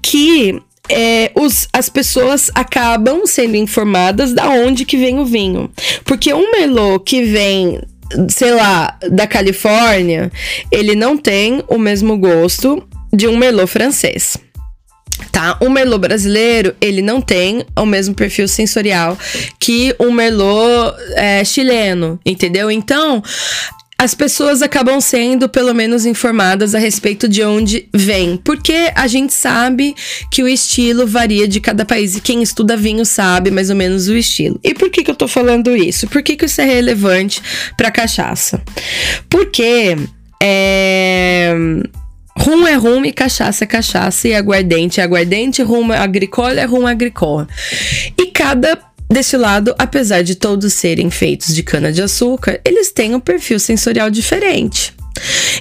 que 0.00 0.62
é, 0.88 1.32
os, 1.34 1.68
as 1.72 1.88
pessoas 1.88 2.52
acabam 2.54 3.26
sendo 3.26 3.56
informadas 3.56 4.32
da 4.32 4.48
onde 4.48 4.84
que 4.84 4.96
vem 4.96 5.18
o 5.18 5.24
vinho. 5.24 5.68
Porque 6.04 6.32
um 6.32 6.52
Merlot 6.52 7.02
que 7.04 7.24
vem 7.24 7.80
sei 8.28 8.52
lá, 8.52 8.96
da 9.10 9.26
Califórnia, 9.26 10.30
ele 10.70 10.94
não 10.94 11.16
tem 11.16 11.64
o 11.66 11.78
mesmo 11.78 12.16
gosto 12.16 12.86
de 13.12 13.26
um 13.26 13.36
Merlot 13.36 13.66
francês 13.66 14.36
tá? 15.30 15.56
O 15.60 15.68
Merlot 15.68 16.00
brasileiro, 16.00 16.74
ele 16.80 17.02
não 17.02 17.20
tem 17.20 17.64
o 17.76 17.86
mesmo 17.86 18.14
perfil 18.14 18.48
sensorial 18.48 19.18
que 19.58 19.94
o 19.98 20.10
Merlot 20.10 20.94
é, 21.14 21.44
chileno, 21.44 22.18
entendeu? 22.24 22.70
Então, 22.70 23.22
as 23.96 24.14
pessoas 24.14 24.60
acabam 24.60 25.00
sendo 25.00 25.48
pelo 25.48 25.72
menos 25.72 26.04
informadas 26.04 26.74
a 26.74 26.78
respeito 26.78 27.28
de 27.28 27.42
onde 27.42 27.88
vem, 27.92 28.36
porque 28.36 28.92
a 28.94 29.06
gente 29.06 29.32
sabe 29.32 29.94
que 30.30 30.42
o 30.42 30.48
estilo 30.48 31.06
varia 31.06 31.46
de 31.46 31.60
cada 31.60 31.84
país 31.84 32.16
e 32.16 32.20
quem 32.20 32.42
estuda 32.42 32.76
vinho 32.76 33.04
sabe 33.04 33.50
mais 33.50 33.70
ou 33.70 33.76
menos 33.76 34.08
o 34.08 34.16
estilo. 34.16 34.58
E 34.62 34.74
por 34.74 34.90
que, 34.90 35.04
que 35.04 35.10
eu 35.10 35.14
tô 35.14 35.28
falando 35.28 35.76
isso? 35.76 36.08
Por 36.08 36.22
que, 36.22 36.36
que 36.36 36.44
isso 36.44 36.60
é 36.60 36.64
relevante 36.64 37.40
para 37.76 37.90
cachaça? 37.90 38.62
Porque 39.30 39.96
é 40.42 41.54
Rum 42.44 42.66
é 42.66 42.74
rum 42.74 43.06
e 43.06 43.10
cachaça 43.10 43.64
é 43.64 43.66
cachaça 43.66 44.28
e 44.28 44.34
aguardente 44.34 45.00
é 45.00 45.02
aguardente, 45.02 45.62
rum 45.62 45.90
é 45.90 45.96
agricola 45.96 46.60
é 46.60 46.66
rum 46.66 46.86
agricola. 46.86 47.48
E 48.18 48.26
cada 48.26 48.78
destilado, 49.10 49.74
apesar 49.78 50.22
de 50.22 50.34
todos 50.34 50.74
serem 50.74 51.10
feitos 51.10 51.54
de 51.54 51.62
cana 51.62 51.90
de 51.90 52.02
açúcar, 52.02 52.60
eles 52.62 52.92
têm 52.92 53.14
um 53.14 53.20
perfil 53.20 53.58
sensorial 53.58 54.10
diferente. 54.10 54.92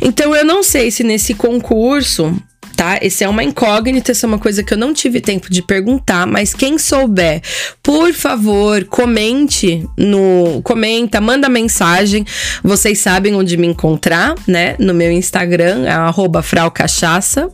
Então 0.02 0.36
eu 0.36 0.44
não 0.44 0.62
sei 0.62 0.92
se 0.92 1.06
nesse 1.06 1.34
concurso 1.34 2.36
tá? 2.76 2.98
Esse 3.02 3.24
é 3.24 3.30
uma 3.30 3.44
incógnita, 3.44 4.12
essa 4.12 4.26
é 4.26 4.28
uma 4.28 4.40
coisa 4.40 4.64
que 4.64 4.74
eu 4.74 4.78
não 4.78 4.94
tive 4.94 5.22
tempo 5.22 5.50
de 5.50 5.62
perguntar, 5.62 6.26
mas 6.26 6.54
quem 6.54 6.78
souber, 6.78 7.42
por 7.82 8.14
favor, 8.14 8.84
comente 8.86 9.88
no 9.98 10.62
comenta, 10.64 11.22
manda 11.22 11.48
mensagem. 11.50 12.26
Vocês 12.64 13.00
sabem 13.00 13.36
onde 13.36 13.58
me 13.58 13.68
encontrar, 13.68 14.36
né? 14.48 14.76
No 14.80 14.94
meu 14.94 15.12
Instagram, 15.12 15.86
é 15.86 16.42
@fraucachaça. 16.42 17.50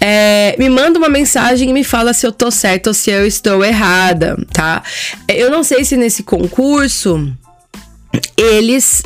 É, 0.00 0.54
me 0.58 0.68
manda 0.68 0.98
uma 0.98 1.08
mensagem 1.08 1.70
e 1.70 1.72
me 1.72 1.82
fala 1.82 2.12
se 2.12 2.26
eu 2.26 2.32
tô 2.32 2.50
certa 2.50 2.90
ou 2.90 2.94
se 2.94 3.10
eu 3.10 3.26
estou 3.26 3.64
errada, 3.64 4.36
tá? 4.52 4.82
Eu 5.28 5.50
não 5.50 5.64
sei 5.64 5.84
se 5.84 5.96
nesse 5.96 6.22
concurso 6.22 7.32
eles 8.36 9.02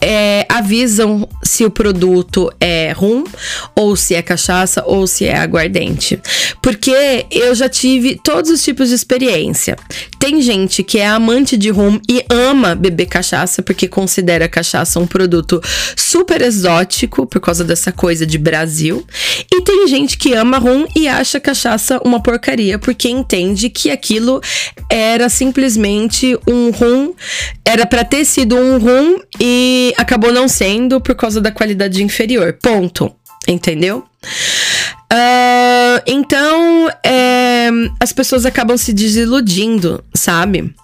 é, 0.00 0.46
avisam 0.48 1.28
se 1.42 1.64
o 1.64 1.70
produto 1.70 2.52
é 2.60 2.92
rum, 2.92 3.24
ou 3.74 3.96
se 3.96 4.14
é 4.14 4.22
cachaça, 4.22 4.82
ou 4.86 5.06
se 5.06 5.24
é 5.24 5.36
aguardente. 5.36 6.20
Porque 6.62 7.26
eu 7.30 7.54
já 7.54 7.68
tive 7.68 8.20
todos 8.22 8.50
os 8.50 8.62
tipos 8.62 8.88
de 8.88 8.94
experiência. 8.94 9.76
Tem 10.18 10.40
gente 10.42 10.82
que 10.82 10.98
é 10.98 11.06
amante 11.06 11.56
de 11.56 11.70
rum 11.70 12.00
e 12.08 12.24
ama 12.30 12.74
beber 12.74 13.06
cachaça, 13.06 13.62
porque 13.62 13.86
considera 13.86 14.48
cachaça 14.48 14.98
um 14.98 15.06
produto 15.06 15.60
super 15.96 16.42
exótico, 16.42 17.26
por 17.26 17.40
causa 17.40 17.64
dessa 17.64 17.92
coisa 17.92 18.26
de 18.26 18.38
Brasil. 18.38 19.04
E 19.52 19.62
tem 19.62 19.86
gente 19.86 20.18
que 20.18 20.34
ama 20.34 20.58
rum 20.58 20.86
e 20.94 21.08
acha 21.08 21.38
cachaça 21.40 22.00
uma 22.04 22.22
porcaria, 22.22 22.78
porque 22.78 23.08
entende 23.08 23.70
que 23.70 23.90
aquilo 23.90 24.40
era 24.90 25.28
simplesmente 25.28 26.38
um 26.46 26.70
rum, 26.70 27.14
era 27.64 27.86
para 27.86 28.04
ter 28.04 28.24
sido 28.24 28.56
um 28.56 28.78
rum 28.78 29.20
e 29.40 29.85
acabou 29.96 30.32
não 30.32 30.48
sendo 30.48 31.00
por 31.00 31.14
causa 31.14 31.40
da 31.40 31.50
qualidade 31.50 32.02
inferior. 32.02 32.56
Ponto. 32.62 33.14
Entendeu? 33.48 34.04
Uh, 35.12 36.02
então, 36.06 36.90
é, 37.04 37.68
as 38.00 38.12
pessoas 38.12 38.44
acabam 38.44 38.76
se 38.76 38.92
desiludindo, 38.92 40.02
sabe? 40.12 40.74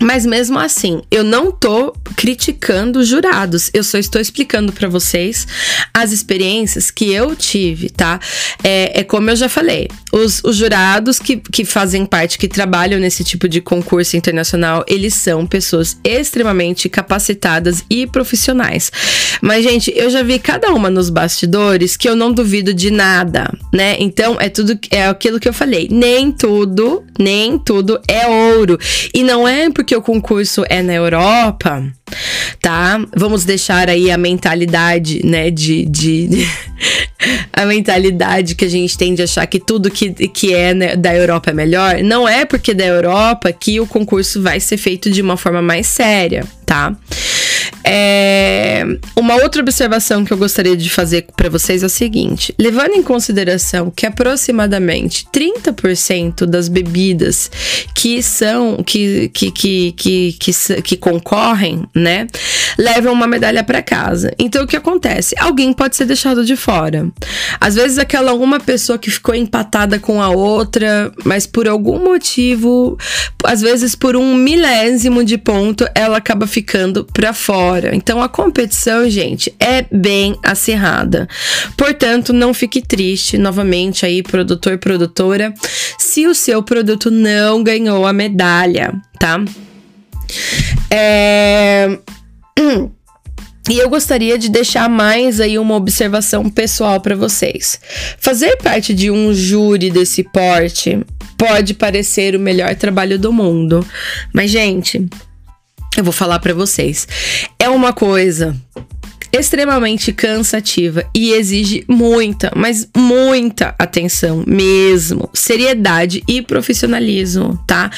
Mas 0.00 0.26
mesmo 0.26 0.58
assim, 0.58 1.02
eu 1.10 1.22
não 1.22 1.52
tô 1.52 1.92
criticando 2.16 2.98
os 2.98 3.08
jurados, 3.08 3.70
eu 3.72 3.84
só 3.84 3.96
estou 3.96 4.20
explicando 4.20 4.72
para 4.72 4.88
vocês 4.88 5.46
as 5.94 6.12
experiências 6.12 6.90
que 6.90 7.12
eu 7.12 7.34
tive, 7.36 7.88
tá? 7.88 8.20
É, 8.62 9.00
é 9.00 9.04
como 9.04 9.30
eu 9.30 9.36
já 9.36 9.48
falei, 9.48 9.88
os, 10.14 10.40
os, 10.44 10.54
jurados 10.54 11.18
que, 11.18 11.36
que 11.36 11.64
fazem 11.64 12.06
parte, 12.06 12.38
que 12.38 12.46
trabalham 12.46 13.00
nesse 13.00 13.24
tipo 13.24 13.48
de 13.48 13.60
concurso 13.60 14.16
internacional, 14.16 14.84
eles 14.86 15.12
são 15.12 15.44
pessoas 15.44 15.98
extremamente 16.04 16.88
capacitadas 16.88 17.84
e 17.90 18.06
profissionais. 18.06 18.92
Mas, 19.42 19.64
gente, 19.64 19.92
eu 19.96 20.08
já 20.08 20.22
vi 20.22 20.38
cada 20.38 20.72
uma 20.72 20.88
nos 20.88 21.10
bastidores 21.10 21.96
que 21.96 22.08
eu 22.08 22.14
não 22.14 22.32
duvido 22.32 22.72
de 22.72 22.92
nada, 22.92 23.52
né? 23.72 23.96
Então, 23.98 24.36
é 24.38 24.48
tudo, 24.48 24.78
é 24.88 25.06
aquilo 25.06 25.40
que 25.40 25.48
eu 25.48 25.52
falei, 25.52 25.88
nem 25.90 26.30
tudo, 26.30 27.02
nem 27.18 27.58
tudo 27.58 28.00
é 28.06 28.24
ouro. 28.28 28.78
E 29.12 29.24
não 29.24 29.48
é 29.48 29.68
porque 29.68 29.96
o 29.96 30.02
concurso 30.02 30.64
é 30.68 30.80
na 30.80 30.94
Europa, 30.94 31.82
tá? 32.60 33.04
Vamos 33.16 33.44
deixar 33.44 33.88
aí 33.88 34.12
a 34.12 34.16
mentalidade, 34.16 35.26
né, 35.26 35.50
de, 35.50 35.84
de, 35.86 36.28
de 36.28 36.48
a 37.52 37.64
mentalidade 37.64 38.54
que 38.54 38.64
a 38.64 38.68
gente 38.68 38.96
tem 38.96 39.14
de 39.14 39.22
achar 39.22 39.46
que 39.46 39.58
tudo 39.58 39.90
que, 39.90 40.10
que 40.28 40.54
é 40.54 40.74
né, 40.74 40.96
da 40.96 41.14
Europa 41.14 41.50
é 41.50 41.52
melhor. 41.54 42.02
Não 42.02 42.28
é 42.28 42.44
porque 42.44 42.74
da 42.74 42.84
Europa 42.84 43.52
que 43.52 43.80
o 43.80 43.86
concurso 43.86 44.42
vai 44.42 44.60
ser 44.60 44.76
feito 44.76 45.10
de 45.10 45.22
uma 45.22 45.36
forma 45.36 45.62
mais 45.62 45.86
séria, 45.86 46.44
tá? 46.64 46.94
É, 47.86 48.82
uma 49.14 49.34
outra 49.42 49.60
observação 49.60 50.24
que 50.24 50.32
eu 50.32 50.38
gostaria 50.38 50.74
de 50.74 50.88
fazer 50.88 51.26
para 51.36 51.50
vocês 51.50 51.82
é 51.82 51.86
o 51.86 51.90
seguinte: 51.90 52.54
levando 52.58 52.94
em 52.94 53.02
consideração 53.02 53.90
que 53.90 54.06
aproximadamente 54.06 55.26
30% 55.32 56.46
das 56.46 56.68
bebidas 56.68 57.50
que 57.94 58.22
são 58.22 58.82
que 58.82 59.28
que, 59.28 59.50
que, 59.50 59.92
que, 59.92 60.32
que, 60.32 60.82
que 60.82 60.96
concorrem, 60.96 61.84
né, 61.94 62.26
levam 62.78 63.12
uma 63.12 63.26
medalha 63.26 63.62
para 63.62 63.82
casa. 63.82 64.32
Então 64.38 64.64
o 64.64 64.66
que 64.66 64.76
acontece? 64.76 65.34
Alguém 65.38 65.72
pode 65.72 65.96
ser 65.96 66.06
deixado 66.06 66.44
de 66.44 66.56
fora. 66.56 67.08
Às 67.60 67.74
vezes 67.74 67.98
aquela 67.98 68.32
uma 68.32 68.58
pessoa 68.58 68.98
que 68.98 69.10
ficou 69.10 69.34
empatada 69.34 69.98
com 69.98 70.22
a 70.22 70.30
outra, 70.30 71.12
mas 71.24 71.46
por 71.46 71.68
algum 71.68 72.02
motivo, 72.02 72.96
às 73.44 73.60
vezes 73.60 73.94
por 73.94 74.16
um 74.16 74.34
milésimo 74.34 75.22
de 75.22 75.36
ponto, 75.36 75.86
ela 75.94 76.16
acaba 76.16 76.46
ficando 76.46 77.04
para 77.04 77.32
fora. 77.32 77.73
Então 77.92 78.22
a 78.22 78.28
competição, 78.28 79.08
gente, 79.08 79.54
é 79.58 79.84
bem 79.90 80.36
acirrada. 80.42 81.28
Portanto, 81.76 82.32
não 82.32 82.54
fique 82.54 82.80
triste 82.80 83.38
novamente 83.38 84.06
aí, 84.06 84.22
produtor, 84.22 84.78
produtora, 84.78 85.52
se 85.98 86.26
o 86.26 86.34
seu 86.34 86.62
produto 86.62 87.10
não 87.10 87.62
ganhou 87.62 88.06
a 88.06 88.12
medalha, 88.12 88.94
tá? 89.18 89.42
É... 90.90 91.98
E 93.70 93.78
eu 93.78 93.88
gostaria 93.88 94.36
de 94.36 94.50
deixar 94.50 94.90
mais 94.90 95.40
aí 95.40 95.58
uma 95.58 95.74
observação 95.74 96.50
pessoal 96.50 97.00
para 97.00 97.16
vocês. 97.16 97.80
Fazer 98.18 98.58
parte 98.58 98.92
de 98.92 99.10
um 99.10 99.32
júri 99.32 99.90
desse 99.90 100.22
porte 100.22 101.00
pode 101.38 101.72
parecer 101.72 102.36
o 102.36 102.40
melhor 102.40 102.74
trabalho 102.74 103.18
do 103.18 103.32
mundo, 103.32 103.86
mas 104.34 104.50
gente, 104.50 105.06
eu 106.00 106.04
vou 106.04 106.12
falar 106.12 106.38
para 106.38 106.54
vocês. 106.54 107.06
É 107.58 107.68
uma 107.68 107.92
coisa 107.92 108.54
extremamente 109.36 110.12
cansativa 110.12 111.04
e 111.12 111.32
exige 111.32 111.84
muita, 111.88 112.52
mas 112.54 112.88
muita 112.96 113.74
atenção 113.78 114.44
mesmo, 114.46 115.28
seriedade 115.34 116.22
e 116.28 116.40
profissionalismo, 116.40 117.58
tá? 117.66 117.90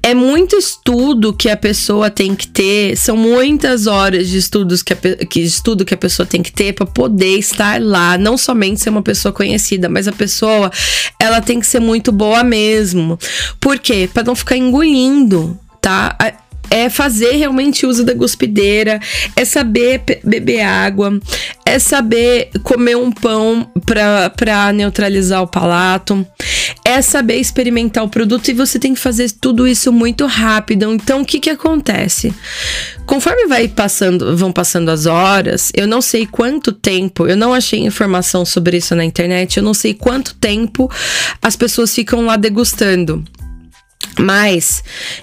É 0.00 0.14
muito 0.14 0.56
estudo 0.56 1.32
que 1.32 1.50
a 1.50 1.56
pessoa 1.56 2.08
tem 2.08 2.36
que 2.36 2.46
ter, 2.46 2.96
são 2.96 3.16
muitas 3.16 3.88
horas 3.88 4.28
de 4.28 4.38
estudos 4.38 4.80
que, 4.80 4.92
a, 4.92 4.96
que 5.26 5.40
estudo 5.40 5.84
que 5.84 5.94
a 5.94 5.98
pessoa 5.98 6.24
tem 6.24 6.40
que 6.40 6.52
ter 6.52 6.72
para 6.72 6.86
poder 6.86 7.36
estar 7.36 7.82
lá, 7.82 8.16
não 8.16 8.38
somente 8.38 8.80
ser 8.80 8.90
uma 8.90 9.02
pessoa 9.02 9.32
conhecida, 9.32 9.88
mas 9.88 10.06
a 10.06 10.12
pessoa 10.12 10.70
ela 11.20 11.40
tem 11.40 11.58
que 11.58 11.66
ser 11.66 11.80
muito 11.80 12.12
boa 12.12 12.44
mesmo. 12.44 13.18
Por 13.58 13.80
quê? 13.80 14.08
Para 14.12 14.22
não 14.22 14.36
ficar 14.36 14.56
engolindo, 14.56 15.58
tá? 15.80 16.16
É 16.70 16.88
fazer 16.88 17.32
realmente 17.32 17.86
uso 17.86 18.04
da 18.04 18.14
guspideira, 18.14 19.00
é 19.34 19.44
saber 19.44 20.02
beber 20.24 20.60
água, 20.62 21.18
é 21.64 21.78
saber 21.78 22.50
comer 22.62 22.96
um 22.96 23.10
pão 23.10 23.70
para 23.84 24.72
neutralizar 24.72 25.42
o 25.42 25.46
palato, 25.46 26.26
é 26.84 27.02
saber 27.02 27.36
experimentar 27.36 28.04
o 28.04 28.08
produto 28.08 28.48
e 28.48 28.54
você 28.54 28.78
tem 28.78 28.94
que 28.94 29.00
fazer 29.00 29.30
tudo 29.32 29.66
isso 29.66 29.92
muito 29.92 30.26
rápido. 30.26 30.92
Então, 30.92 31.22
o 31.22 31.24
que 31.24 31.40
que 31.40 31.50
acontece? 31.50 32.32
Conforme 33.04 33.46
vai 33.46 33.68
passando, 33.68 34.36
vão 34.36 34.52
passando 34.52 34.90
as 34.90 35.06
horas, 35.06 35.72
eu 35.74 35.86
não 35.86 36.00
sei 36.00 36.26
quanto 36.26 36.72
tempo, 36.72 37.26
eu 37.26 37.36
não 37.36 37.52
achei 37.52 37.80
informação 37.80 38.44
sobre 38.44 38.76
isso 38.76 38.94
na 38.94 39.04
internet, 39.04 39.56
eu 39.56 39.62
não 39.62 39.74
sei 39.74 39.94
quanto 39.94 40.34
tempo 40.34 40.90
as 41.42 41.56
pessoas 41.56 41.94
ficam 41.94 42.24
lá 42.24 42.36
degustando. 42.36 43.24
Mas 44.18 44.82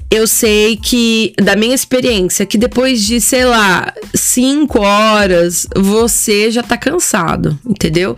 eu 0.10 0.28
sei 0.28 0.78
que, 0.78 1.34
da 1.42 1.56
minha 1.56 1.74
experiência, 1.74 2.46
que 2.46 2.58
depois 2.58 3.02
de, 3.02 3.20
sei 3.20 3.44
lá, 3.44 3.92
cinco 4.14 4.80
horas, 4.82 5.68
você 5.76 6.52
já 6.52 6.62
tá 6.62 6.78
cansado, 6.78 7.58
entendeu? 7.66 8.16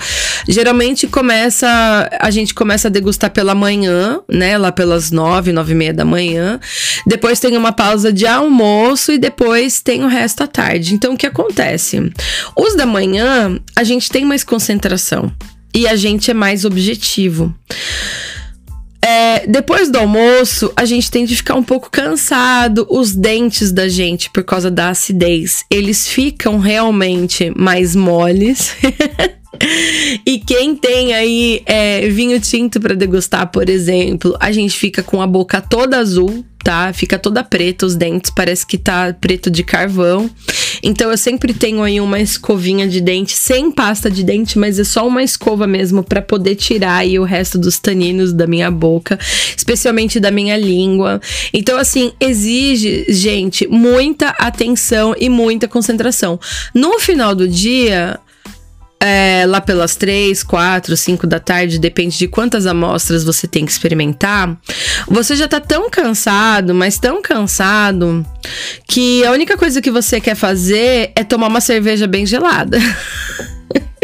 Geralmente 0.48 1.08
começa, 1.08 2.10
a 2.20 2.30
gente 2.30 2.54
começa 2.54 2.90
a 2.90 2.92
degustar 2.92 3.32
pela 3.32 3.56
manhã, 3.56 4.20
né? 4.30 4.58
Lá 4.58 4.72
pelas 4.72 5.12
nove, 5.12 5.54
nove 5.54 5.72
e 5.72 5.76
meia 5.76 5.94
da 5.94 6.04
manhã. 6.04 6.60
Depois 7.08 7.40
tem 7.40 7.56
uma 7.56 7.72
pausa 7.72 8.12
de 8.12 8.28
almoço 8.28 9.14
e 9.14 9.18
depois 9.18 9.82
tem 9.82 10.04
o 10.04 10.08
resto 10.08 10.44
à 10.44 10.48
tarde. 10.48 10.94
Então 10.94 11.14
o 11.14 11.18
que 11.18 11.26
acontece? 11.26 12.12
Os 12.56 12.76
da 12.76 12.86
manhã, 12.86 13.60
a 13.76 13.84
gente 13.84 14.10
tem 14.10 14.26
mais 14.26 14.44
concentração 14.44 15.32
e 15.74 15.88
a 15.88 15.96
gente 15.96 16.32
é 16.32 16.34
mais 16.34 16.66
objetivo. 16.66 17.54
É, 19.06 19.46
depois 19.46 19.92
do 19.92 20.00
almoço, 20.00 20.74
a 20.76 20.84
gente 20.84 21.12
tende 21.12 21.36
a 21.36 21.38
ficar 21.38 21.54
um 21.54 21.62
pouco 21.62 21.92
cansado. 21.92 22.88
Os 22.90 23.14
dentes 23.14 23.72
da 23.72 23.88
gente, 23.88 24.32
por 24.32 24.44
causa 24.44 24.72
da 24.72 24.90
acidez, 24.90 25.64
eles 25.70 26.08
ficam 26.08 26.58
realmente 26.58 27.54
mais 27.56 27.96
moles. 27.96 28.74
E 30.26 30.40
quem 30.40 30.76
tem 30.76 31.14
aí 31.14 31.62
é, 31.66 32.10
vinho 32.10 32.40
tinto 32.42 32.80
para 32.80 32.94
degustar, 32.94 33.50
por 33.52 33.70
exemplo, 33.70 34.36
a 34.40 34.52
gente 34.52 34.78
fica 34.78 35.02
com 35.02 35.22
a 35.22 35.28
boca 35.28 35.62
toda 35.62 35.98
azul, 35.98 36.44
tá? 36.64 36.92
Fica 36.92 37.18
toda 37.18 37.44
preta, 37.44 37.86
os 37.86 37.96
dentes 37.96 38.32
parece 38.36 38.66
que 38.66 38.78
tá 38.78 39.14
preto 39.14 39.50
de 39.50 39.64
carvão. 39.64 40.30
Então 40.82 41.12
eu 41.12 41.18
sempre 41.18 41.54
tenho 41.54 41.84
aí 41.84 42.00
uma 42.00 42.20
escovinha 42.20 42.88
de 42.88 43.02
dente 43.02 43.34
sem 43.34 43.72
pasta 43.72 44.10
de 44.10 44.24
dente, 44.24 44.58
mas 44.58 44.80
é 44.80 44.84
só 44.84 45.08
uma 45.08 45.24
escova 45.24 45.68
mesmo 45.68 46.04
para 46.04 46.22
poder 46.22 46.56
tirar 46.56 46.98
aí 46.98 47.18
o 47.20 47.24
resto 47.24 47.58
dos 47.58 47.80
taninos 47.80 48.34
da 48.34 48.48
minha 48.48 48.70
boca, 48.72 49.20
especialmente 49.56 50.20
da 50.20 50.32
minha 50.32 50.58
língua. 50.58 51.22
Então 51.54 51.78
assim, 51.78 52.12
exige, 52.20 53.06
gente, 53.10 53.68
muita 53.68 54.30
atenção 54.30 55.16
e 55.20 55.30
muita 55.30 55.68
concentração. 55.68 56.40
No 56.74 57.00
final 57.00 57.36
do 57.36 57.48
dia, 57.48 58.20
é, 59.06 59.46
lá 59.46 59.62
pelas 59.62 59.96
três, 59.96 60.42
quatro, 60.42 60.98
cinco 60.98 61.28
da 61.28 61.40
tarde, 61.40 61.78
depende 61.78 62.18
de 62.18 62.28
quantas 62.28 62.66
amostras 62.66 63.24
você 63.24 63.48
tem 63.48 63.64
que 63.64 63.72
experimentar, 63.72 64.58
você 65.08 65.36
já 65.36 65.48
tá 65.48 65.60
tão 65.60 65.92
cansado, 65.92 66.74
mas 66.74 66.98
tão 66.98 67.22
cansado, 67.22 68.26
que 68.88 69.24
a 69.24 69.32
única 69.32 69.56
coisa 69.58 69.80
que 69.80 69.92
você 69.92 70.20
quer 70.20 70.34
fazer 70.34 71.12
é 71.16 71.24
tomar 71.24 71.48
uma 71.48 71.62
cerveja 71.62 72.08
bem 72.08 72.26
gelada. 72.26 72.80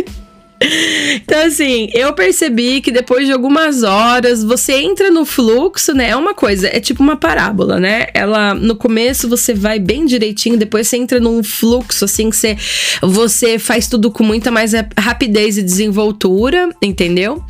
Então, 1.16 1.46
assim, 1.46 1.90
eu 1.94 2.14
percebi 2.14 2.82
que 2.82 2.92
depois 2.92 3.26
de 3.26 3.34
algumas 3.34 3.84
horas 3.84 4.44
você 4.44 4.74
entra 4.74 5.10
no 5.10 5.26
fluxo, 5.26 5.94
né? 5.94 6.10
É 6.10 6.16
uma 6.16 6.34
coisa, 6.34 6.68
é 6.68 6.80
tipo 6.80 7.02
uma 7.02 7.16
parábola, 7.16 7.80
né? 7.80 8.08
Ela, 8.14 8.54
no 8.54 8.76
começo 8.76 9.28
você 9.28 9.54
vai 9.54 9.80
bem 9.80 10.06
direitinho, 10.06 10.58
depois 10.58 10.88
você 10.88 10.98
entra 10.98 11.20
num 11.20 11.44
fluxo, 11.44 12.06
assim, 12.06 12.30
que 12.30 12.36
você, 12.36 12.58
você 13.02 13.58
faz 13.58 13.88
tudo 13.88 14.12
com 14.12 14.24
muita 14.24 14.52
mais 14.52 14.74
rapidez 14.98 15.58
e 15.58 15.64
desenvoltura, 15.64 16.70
entendeu? 16.82 17.44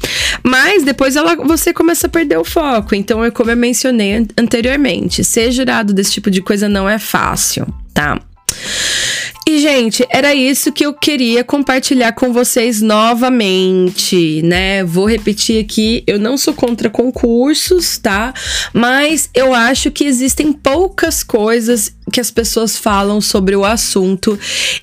Mas 0.44 0.84
depois 0.84 1.16
ela, 1.16 1.36
você 1.36 1.74
começa 1.74 2.08
a 2.08 2.10
perder 2.10 2.38
o 2.38 2.46
foco. 2.46 2.96
Então, 2.96 3.24
é 3.24 3.32
como 3.32 3.52
eu 3.52 3.58
mencionei 3.58 4.26
anteriormente, 4.38 5.24
ser 5.24 5.52
jurado 5.52 5.94
desse 5.94 6.14
tipo 6.14 6.32
de 6.32 6.42
coisa 6.42 6.70
não 6.70 6.90
é 6.90 6.98
fácil, 6.98 7.68
tá? 7.94 8.20
E, 9.48 9.60
gente, 9.60 10.06
era 10.10 10.34
isso 10.36 10.72
que 10.72 10.86
eu 10.86 10.94
queria 10.94 11.44
compartilhar 11.44 12.14
com 12.14 12.32
vocês 12.32 12.82
novamente, 12.82 14.42
né? 14.44 14.84
Vou 14.84 15.06
repetir 15.06 15.64
aqui: 15.64 16.04
eu 16.06 16.20
não 16.20 16.38
sou 16.38 16.54
contra 16.54 16.90
concursos, 16.90 17.98
tá? 17.98 18.34
Mas 18.72 19.30
eu 19.34 19.54
acho 19.54 19.92
que 19.92 20.06
existem 20.06 20.54
poucas 20.54 21.24
coisas 21.24 21.94
que 22.12 22.20
as 22.20 22.30
pessoas 22.30 22.78
falam 22.78 23.22
sobre 23.22 23.56
o 23.56 23.64
assunto 23.64 24.38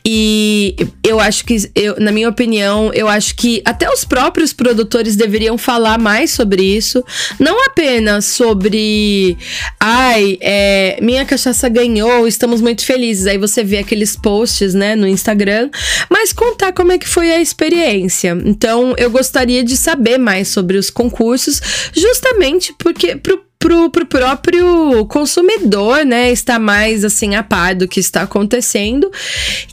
e 0.05 0.75
eu 1.05 1.21
acho 1.21 1.45
que, 1.45 1.57
eu, 1.75 1.97
na 2.01 2.11
minha 2.11 2.29
opinião, 2.29 2.91
eu 2.95 3.07
acho 3.07 3.35
que 3.37 3.61
até 3.65 3.89
os 3.91 4.05
próprios 4.05 4.53
produtores 4.53 5.15
deveriam 5.15 5.59
falar 5.59 5.99
mais 5.99 6.31
sobre 6.31 6.63
isso, 6.63 7.05
não 7.39 7.67
apenas 7.67 8.25
sobre, 8.25 9.37
ai, 9.79 10.39
é, 10.41 10.99
minha 11.03 11.25
cachaça 11.25 11.69
ganhou, 11.69 12.27
estamos 12.27 12.61
muito 12.61 12.85
felizes. 12.85 13.27
Aí 13.27 13.37
você 13.37 13.63
vê 13.63 13.79
aqueles 13.79 14.17
posts, 14.17 14.48
né, 14.75 14.95
no 14.95 15.07
Instagram, 15.07 15.71
mas 16.09 16.33
contar 16.33 16.73
como 16.73 16.93
é 16.93 16.99
que 16.99 17.09
foi 17.09 17.31
a 17.31 17.41
experiência. 17.41 18.37
Então, 18.45 18.95
eu 18.97 19.11
gostaria 19.11 19.63
de 19.63 19.77
saber 19.77 20.19
mais 20.19 20.49
sobre 20.49 20.77
os 20.77 20.91
concursos, 20.91 21.61
justamente 21.95 22.75
porque 22.79 23.17
pro 23.17 23.48
pro, 23.59 23.91
pro 23.91 24.07
próprio 24.07 25.05
consumidor, 25.07 26.05
né, 26.05 26.31
estar 26.31 26.59
mais 26.59 27.05
assim 27.05 27.35
a 27.35 27.43
par 27.43 27.75
do 27.75 27.89
que 27.89 27.99
está 27.99 28.23
acontecendo. 28.23 29.11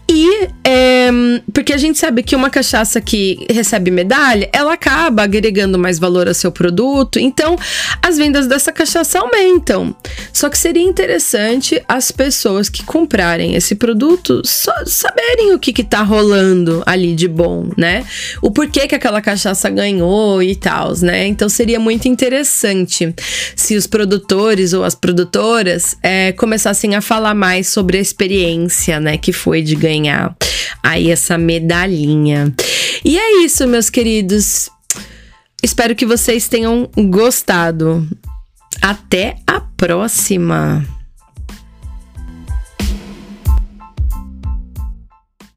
E 0.10 0.48
é, 0.64 1.10
porque 1.54 1.74
a 1.74 1.78
gente 1.78 1.98
sabe 1.98 2.24
que 2.24 2.36
uma 2.36 2.50
cachaça 2.50 3.02
que 3.02 3.46
recebe 3.50 3.92
medalha, 3.92 4.50
ela 4.54 4.74
acaba 4.74 5.24
agregando 5.24 5.78
mais 5.78 6.00
valor 6.00 6.28
ao 6.28 6.34
seu 6.34 6.52
produto, 6.52 7.20
então 7.20 7.56
as 8.02 8.18
vendas 8.18 8.48
dessa 8.48 8.72
cachaça 8.72 9.20
aumentam. 9.20 9.96
Só 10.32 10.50
que 10.50 10.58
seria 10.58 10.84
interessante 10.84 11.82
as 11.88 12.12
pessoas 12.12 12.70
que 12.70 12.84
comprarem 12.84 13.56
esse 13.56 13.76
produto 13.76 14.42
saberem 14.46 15.54
o 15.54 15.60
que, 15.60 15.74
que 15.74 15.84
tá 15.84 16.02
rolando 16.02 16.84
ali 16.86 17.16
de 17.16 17.28
bom, 17.28 17.70
né? 17.78 18.06
O 18.42 18.52
porquê 18.52 18.88
que 18.88 18.96
aquela 18.96 19.22
cachaça 19.22 19.70
ganhou 19.70 20.42
e 20.42 20.56
tal, 20.56 20.94
né? 21.02 21.26
Então 21.28 21.50
seria 21.50 21.80
muito 21.80 22.08
interessante 22.08 23.14
os 23.78 23.88
produtores 23.88 24.74
ou 24.74 24.84
as 24.84 24.96
produtoras 24.96 25.96
é, 26.02 26.32
começassem 26.34 26.96
a 26.96 27.02
falar 27.02 27.34
mais 27.34 27.68
sobre 27.68 27.98
a 27.98 28.02
experiência, 28.02 29.00
né, 29.00 29.18
que 29.18 29.34
foi 29.34 29.62
de 29.62 29.76
ganhar 29.76 30.36
aí 30.82 31.10
essa 31.10 31.38
medalhinha. 31.38 32.54
E 33.04 33.18
é 33.18 33.44
isso, 33.44 33.68
meus 33.68 33.90
queridos. 33.90 34.70
Espero 35.64 35.96
que 35.96 36.06
vocês 36.06 36.48
tenham 36.48 36.90
gostado. 37.10 38.08
Até 38.82 39.36
a 39.48 39.60
próxima! 39.60 40.95